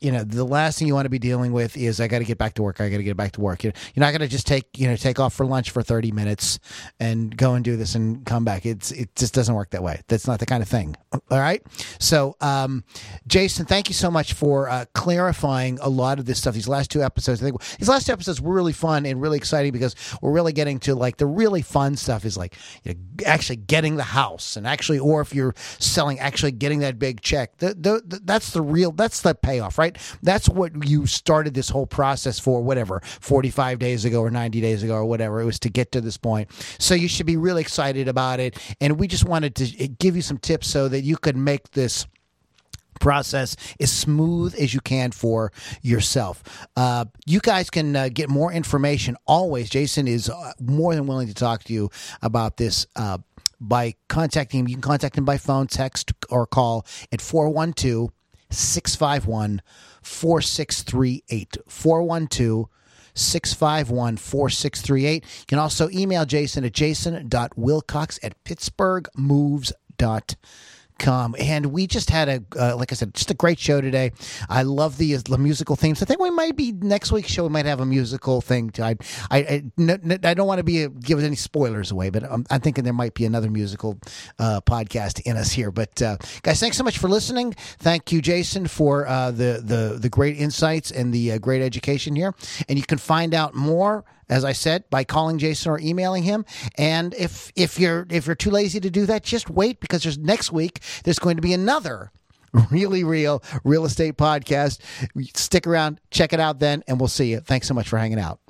you 0.00 0.10
know 0.12 0.24
the 0.24 0.44
last 0.44 0.78
thing 0.78 0.88
you 0.88 0.94
want 0.94 1.06
to 1.06 1.10
be 1.10 1.18
dealing 1.18 1.52
with 1.52 1.76
is 1.76 2.00
I 2.00 2.08
got 2.08 2.20
to 2.20 2.24
get 2.24 2.38
back 2.38 2.54
to 2.54 2.62
work. 2.62 2.80
I 2.80 2.88
got 2.88 2.96
to 2.98 3.02
get 3.02 3.16
back 3.16 3.32
to 3.32 3.40
work. 3.40 3.62
You're 3.64 3.72
not 3.96 4.10
going 4.10 4.20
to 4.20 4.28
just 4.28 4.46
take 4.46 4.78
you 4.78 4.88
know 4.88 4.96
take 4.96 5.20
off 5.20 5.34
for 5.34 5.44
lunch 5.46 5.70
for 5.70 5.82
30 5.82 6.12
minutes 6.12 6.58
and 6.98 7.36
go 7.36 7.54
and 7.54 7.64
do 7.64 7.76
this 7.76 7.94
and 7.94 8.24
come 8.24 8.44
back. 8.44 8.64
It's 8.66 8.90
it 8.92 9.14
just 9.16 9.34
doesn't 9.34 9.54
work 9.54 9.70
that 9.70 9.82
way. 9.82 10.02
That's 10.08 10.26
not 10.26 10.40
the 10.40 10.46
kind 10.46 10.62
of 10.62 10.68
thing. 10.68 10.96
All 11.30 11.38
right. 11.38 11.62
So, 11.98 12.36
um, 12.40 12.84
Jason, 13.26 13.66
thank 13.66 13.88
you 13.88 13.94
so 13.94 14.10
much 14.10 14.32
for 14.32 14.68
uh, 14.68 14.84
clarifying 14.94 15.78
a 15.80 15.88
lot 15.88 16.18
of 16.18 16.26
this 16.26 16.38
stuff. 16.38 16.54
These 16.54 16.68
last 16.68 16.90
two 16.90 17.02
episodes, 17.02 17.42
I 17.42 17.46
think 17.46 17.60
these 17.78 17.88
last 17.88 18.06
two 18.06 18.12
episodes 18.12 18.40
were 18.40 18.54
really 18.54 18.72
fun 18.72 19.06
and 19.06 19.20
really 19.20 19.36
exciting 19.36 19.72
because 19.72 19.94
we're 20.22 20.32
really 20.32 20.52
getting 20.52 20.78
to 20.80 20.94
like 20.94 21.16
the 21.16 21.26
really 21.26 21.62
fun 21.62 21.96
stuff 21.96 22.24
is 22.24 22.36
like 22.36 22.56
you 22.84 22.94
know, 22.94 23.24
actually 23.26 23.56
getting 23.56 23.96
the 23.96 24.02
house 24.02 24.56
and 24.56 24.66
actually, 24.66 24.98
or 24.98 25.20
if 25.20 25.34
you're 25.34 25.54
selling, 25.78 26.18
actually 26.18 26.52
getting 26.52 26.80
that 26.80 26.98
big 26.98 27.20
check. 27.20 27.56
The, 27.58 27.68
the, 27.74 28.02
the, 28.04 28.20
that's 28.24 28.52
the 28.52 28.62
real. 28.62 28.92
That's 28.92 29.20
the 29.22 29.34
payoff, 29.34 29.65
right? 29.78 29.96
That's 30.22 30.48
what 30.48 30.88
you 30.88 31.06
started 31.06 31.54
this 31.54 31.68
whole 31.68 31.86
process 31.86 32.38
for. 32.38 32.62
Whatever, 32.62 33.00
45 33.20 33.78
days 33.78 34.04
ago 34.04 34.20
or 34.20 34.30
90 34.30 34.60
days 34.60 34.82
ago 34.82 34.94
or 34.94 35.04
whatever 35.04 35.40
it 35.40 35.44
was 35.44 35.58
to 35.60 35.68
get 35.68 35.92
to 35.92 36.00
this 36.00 36.16
point. 36.16 36.50
So 36.78 36.94
you 36.94 37.08
should 37.08 37.26
be 37.26 37.36
really 37.36 37.60
excited 37.60 38.08
about 38.08 38.40
it. 38.40 38.58
And 38.80 38.98
we 38.98 39.08
just 39.08 39.24
wanted 39.24 39.54
to 39.56 39.88
give 39.88 40.16
you 40.16 40.22
some 40.22 40.38
tips 40.38 40.68
so 40.68 40.88
that 40.88 41.02
you 41.02 41.16
could 41.16 41.36
make 41.36 41.70
this 41.72 42.06
process 43.00 43.56
as 43.78 43.92
smooth 43.92 44.54
as 44.58 44.74
you 44.74 44.80
can 44.80 45.10
for 45.12 45.52
yourself. 45.82 46.42
Uh, 46.76 47.04
you 47.26 47.40
guys 47.40 47.70
can 47.70 47.94
uh, 47.94 48.08
get 48.12 48.28
more 48.28 48.52
information 48.52 49.16
always. 49.26 49.68
Jason 49.68 50.08
is 50.08 50.28
uh, 50.30 50.52
more 50.60 50.94
than 50.94 51.06
willing 51.06 51.28
to 51.28 51.34
talk 51.34 51.64
to 51.64 51.72
you 51.72 51.90
about 52.22 52.56
this 52.56 52.86
uh, 52.96 53.18
by 53.60 53.94
contacting 54.08 54.60
him. 54.60 54.68
You 54.68 54.74
can 54.76 54.82
contact 54.82 55.16
him 55.16 55.24
by 55.24 55.38
phone, 55.38 55.66
text, 55.66 56.12
or 56.30 56.46
call 56.46 56.86
at 57.12 57.20
412 57.20 58.10
651 58.50 59.62
4638. 60.02 61.56
412 61.66 62.68
651 63.14 64.16
4638. 64.16 65.24
You 65.24 65.46
can 65.46 65.58
also 65.58 65.88
email 65.90 66.24
Jason 66.24 66.64
at 66.64 66.72
jason.wilcox 66.72 68.18
at 68.22 68.44
pittsburghmoves.com 68.44 70.36
com. 70.98 71.34
And 71.38 71.66
we 71.66 71.86
just 71.86 72.10
had 72.10 72.28
a, 72.28 72.42
uh, 72.58 72.76
like 72.76 72.92
I 72.92 72.94
said, 72.94 73.14
just 73.14 73.30
a 73.30 73.34
great 73.34 73.58
show 73.58 73.80
today. 73.80 74.12
I 74.48 74.62
love 74.62 74.96
the, 74.96 75.14
the 75.14 75.38
musical 75.38 75.76
themes. 75.76 76.02
I 76.02 76.06
think 76.06 76.20
we 76.20 76.30
might 76.30 76.56
be 76.56 76.72
next 76.72 77.12
week's 77.12 77.30
show. 77.30 77.44
We 77.44 77.50
might 77.50 77.66
have 77.66 77.80
a 77.80 77.86
musical 77.86 78.40
thing. 78.40 78.70
I, 78.78 78.96
I, 79.30 79.38
I, 79.78 80.18
I 80.24 80.34
don't 80.34 80.46
want 80.46 80.58
to 80.58 80.64
be 80.64 80.86
give 80.88 81.22
any 81.22 81.36
spoilers 81.36 81.90
away, 81.90 82.10
but 82.10 82.24
I'm, 82.24 82.44
I'm, 82.50 82.60
thinking 82.60 82.84
there 82.84 82.92
might 82.92 83.14
be 83.14 83.24
another 83.24 83.50
musical 83.50 83.98
uh, 84.38 84.60
podcast 84.62 85.20
in 85.20 85.36
us 85.36 85.52
here. 85.52 85.70
But 85.70 86.00
uh, 86.02 86.16
guys, 86.42 86.58
thanks 86.58 86.76
so 86.76 86.84
much 86.84 86.98
for 86.98 87.08
listening. 87.08 87.52
Thank 87.78 88.12
you, 88.12 88.20
Jason, 88.20 88.66
for 88.66 89.06
uh, 89.06 89.30
the 89.30 89.62
the 89.62 89.98
the 90.00 90.08
great 90.08 90.36
insights 90.38 90.90
and 90.90 91.12
the 91.12 91.32
uh, 91.32 91.38
great 91.38 91.62
education 91.62 92.16
here. 92.16 92.34
And 92.68 92.78
you 92.78 92.84
can 92.84 92.98
find 92.98 93.34
out 93.34 93.54
more 93.54 94.04
as 94.28 94.44
I 94.44 94.52
said, 94.52 94.88
by 94.90 95.04
calling 95.04 95.38
Jason 95.38 95.70
or 95.70 95.78
emailing 95.78 96.22
him. 96.22 96.44
And 96.76 97.14
if 97.14 97.52
if 97.56 97.78
you're 97.78 98.06
if 98.10 98.26
you're 98.26 98.34
too 98.34 98.50
lazy 98.50 98.80
to 98.80 98.90
do 98.90 99.06
that, 99.06 99.22
just 99.22 99.50
wait 99.50 99.80
because 99.80 100.02
there's 100.02 100.18
next 100.18 100.52
week 100.52 100.80
there's 101.04 101.18
going 101.18 101.36
to 101.36 101.42
be 101.42 101.52
another 101.52 102.10
really 102.70 103.04
real 103.04 103.42
real 103.64 103.84
estate 103.84 104.16
podcast. 104.16 104.80
Stick 105.34 105.66
around, 105.66 106.00
check 106.10 106.32
it 106.32 106.40
out 106.40 106.58
then, 106.58 106.82
and 106.86 106.98
we'll 107.00 107.08
see 107.08 107.30
you. 107.30 107.40
Thanks 107.40 107.68
so 107.68 107.74
much 107.74 107.88
for 107.88 107.98
hanging 107.98 108.20
out. 108.20 108.40